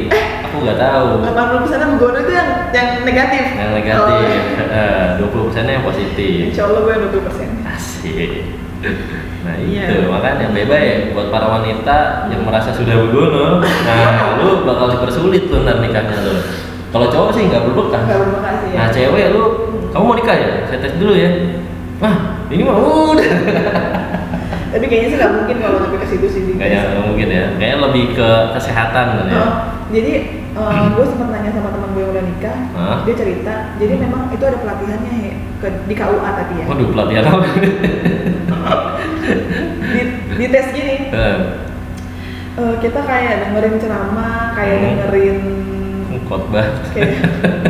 [0.42, 1.08] Aku nggak tahu.
[1.22, 4.26] 80 persen begono itu yang yang negatif Yang negatif.
[4.58, 6.42] Oh, Eh, 20 persennya yang positif.
[6.50, 8.30] insya Allah gue 20 persen Asik.
[9.40, 9.82] Nah Iya.
[9.88, 13.64] itu makanya bye-bye buat para wanita yang merasa sudah berguna.
[13.64, 16.34] Nah lu bakal dipersulit tuh ntar nikahnya lu.
[16.90, 18.02] Kalau cowok sih nggak berbekas.
[18.04, 18.76] Nggak berbekas ya.
[18.76, 19.42] Nah cewek lu,
[19.90, 20.50] kamu mau nikah ya?
[20.68, 21.30] Saya tes dulu ya.
[22.02, 22.16] Wah
[22.52, 23.28] ini mah udah.
[24.76, 26.42] Tapi kayaknya sih nggak mungkin kalau sampai ke situ sih.
[26.54, 27.44] Kayaknya nggak mungkin ya.
[27.56, 29.40] Kayaknya lebih ke kesehatan kan ya.
[29.40, 29.48] Oh,
[29.90, 30.12] jadi
[30.98, 32.98] gue sempat nanya sama teman gue yang udah nikah, Hah?
[33.06, 36.64] dia cerita, jadi memang itu ada pelatihannya ya, ke, di KUA tadi ya.
[36.66, 37.38] Waduh pelatihan apa?
[39.92, 40.00] Di,
[40.36, 41.38] di tes gini, Eh,
[42.56, 44.86] eh, kita kayak dengerin ceramah, kayak Hmm.
[44.86, 45.38] dengerin
[46.24, 46.66] Khotbah.
[46.94, 47.10] kayak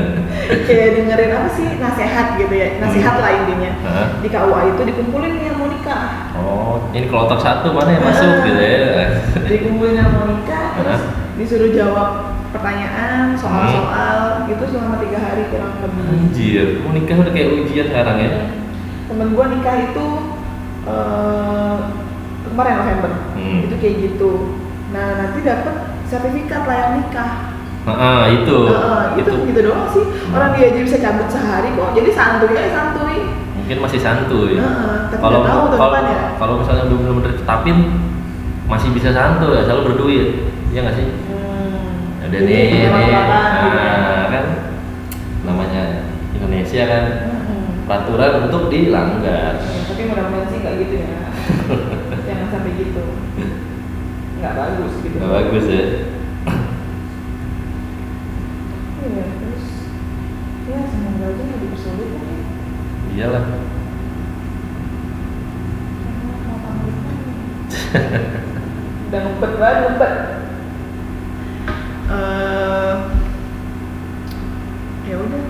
[0.69, 3.23] kayak dengerin apa sih nasihat gitu ya, nasihat Hmm.
[3.23, 3.73] lah intinya.
[3.83, 4.07] Hah?
[4.21, 5.49] Di KUA itu dikumpulin nih
[5.81, 8.45] nikah, Oh, ini kelotok satu mana yang masuk Ah.
[8.45, 9.05] gitu ya?
[9.49, 11.03] dikumpulin yang mau nikah, terus
[11.35, 12.09] disuruh jawab
[12.51, 16.03] pertanyaan, soal-soal, itu selama tiga hari kurang lebih.
[16.05, 18.31] Anjir, mau nikah udah kayak ujian sekarang ya?
[19.11, 20.07] temen gue nikah itu
[20.91, 21.77] eh,
[22.45, 23.61] kemarin November Hmm.
[23.65, 24.31] itu kayak gitu
[24.91, 25.75] nah nanti dapat
[26.05, 27.33] sertifikat layak nikah
[27.81, 28.69] Ah, itu.
[28.69, 32.71] Heeh, itu gitu doang sih orang dia aja bisa cabut sehari kok jadi santuy aja
[32.71, 33.19] santuy
[33.57, 34.59] Mungkin masih santuy.
[35.15, 36.35] Kalau tahu ya.
[36.37, 37.77] kalau misalnya belum benar-benar tetapin
[38.67, 40.43] masih bisa santuy, asal berduit.
[40.75, 41.07] Iya nggak sih?
[41.07, 42.27] hmm.
[42.27, 42.67] Ada nih, nih.
[42.83, 43.23] gitu ya.
[43.31, 44.45] Nah, kan
[45.47, 45.83] namanya
[46.35, 47.05] Indonesia kan.
[47.91, 49.59] Peraturan untuk dilanggar.
[49.59, 51.11] tapi mudah-mudahan sih nggak gitu ya
[52.31, 53.03] jangan sampai gitu
[54.39, 55.85] nggak bagus gitu Nggak bagus ya.
[59.01, 59.65] Iya, terus
[60.71, 62.39] ya semoga aja nggak dipersulit kan ya.
[63.11, 63.45] Iyalah.
[69.11, 70.13] udah ngumpet banget ngumpet
[72.11, 72.95] Eh,
[75.07, 75.43] ya udah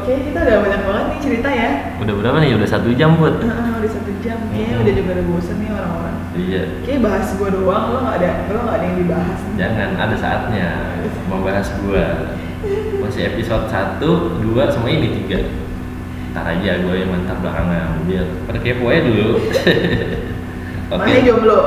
[0.05, 2.51] kayak kita udah banyak banget nih cerita ya Udah berapa nih?
[2.53, 3.35] Udah satu jam buat.
[3.37, 4.83] Heeh, udah satu jam kayaknya Hmm.
[4.83, 6.63] udah juga udah bosen nih orang-orang Iya.
[6.83, 9.55] kayak bahas gua doang lo nggak ada lo nggak ada yang dibahas nih.
[9.57, 10.67] Jangan ada saatnya
[11.25, 12.05] membahas gua.
[12.97, 14.01] Masih episode 1,
[14.41, 15.39] 2 sama ini 3.
[16.31, 19.29] Ntar aja gue yang mantap belakangan biar pada kepo aja dulu.
[20.85, 21.01] Oke.
[21.01, 21.59] makanya jomblo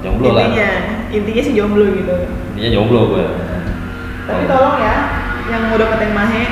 [0.00, 0.42] Jomblo lah.
[0.44, 0.70] intinya
[1.08, 2.12] intinya sih jomblo gitu
[2.52, 3.26] Intinya jomblo gua.
[4.26, 4.94] tapi tolong ya
[5.46, 6.42] yang mau dapetin mahe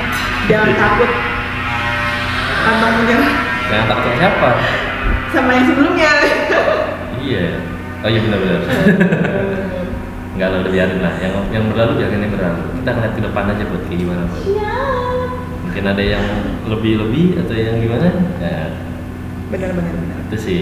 [0.47, 1.09] jangan takut
[2.65, 3.33] pantang menyerah
[3.65, 4.49] Jangan takut sama siapa?
[5.27, 6.11] sama yang sebelumnya
[7.17, 7.45] Iya.
[7.99, 8.61] Oh iya benar-benar.
[10.31, 11.13] Enggak lah, udah biarin lah.
[11.17, 12.61] Yang yang berlalu biarin yang berlalu.
[12.77, 14.23] Kita ngeliat ke depan aja buat kayak gimana.
[14.25, 14.41] Bud.
[14.45, 15.27] Siap.
[15.65, 16.25] Mungkin ada yang
[16.69, 18.07] lebih-lebih atau yang gimana?
[18.37, 18.77] Ya,
[19.49, 19.93] benar benar
[20.23, 20.61] itu sih.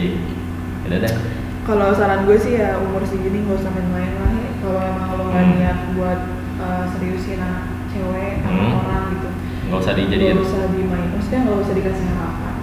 [0.84, 1.16] Udah deh.
[1.64, 5.24] kalau saran gue sih ya umur segini nggak usah main-main lah ya kalau emang lo
[5.28, 5.56] nggak Hmm.
[5.56, 6.20] niat buat
[6.60, 8.80] uh, seriusin anak cewek anak Hmm.
[8.84, 9.30] orang gitu
[9.74, 10.38] Nggak usah dijadiin.
[10.38, 12.54] nggak usah dimain maksudnya nggak usah dikasih harapan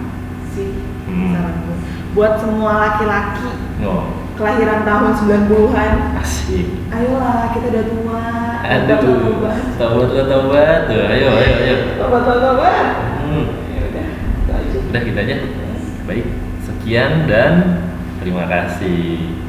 [0.49, 0.69] sih
[1.03, 1.31] Hmm.
[1.35, 1.75] saran gue
[2.11, 3.51] buat semua laki-laki
[3.81, 4.03] Oh,
[4.37, 5.93] kelahiran tahun 90-an
[6.23, 6.87] asik.
[6.87, 8.23] ayolah kita udah tua
[8.61, 8.95] Aduh,
[9.35, 11.01] tobat tobat lo tobat tuh.
[11.03, 11.75] Ayo, ayo, ayo.
[11.99, 12.87] tobat tobat tobat
[13.27, 13.45] Hmm.
[13.67, 13.83] ya
[14.87, 15.35] Udah kita aja.
[16.03, 16.25] Baik,
[16.61, 17.53] sekian dan
[18.21, 19.40] terima kasih.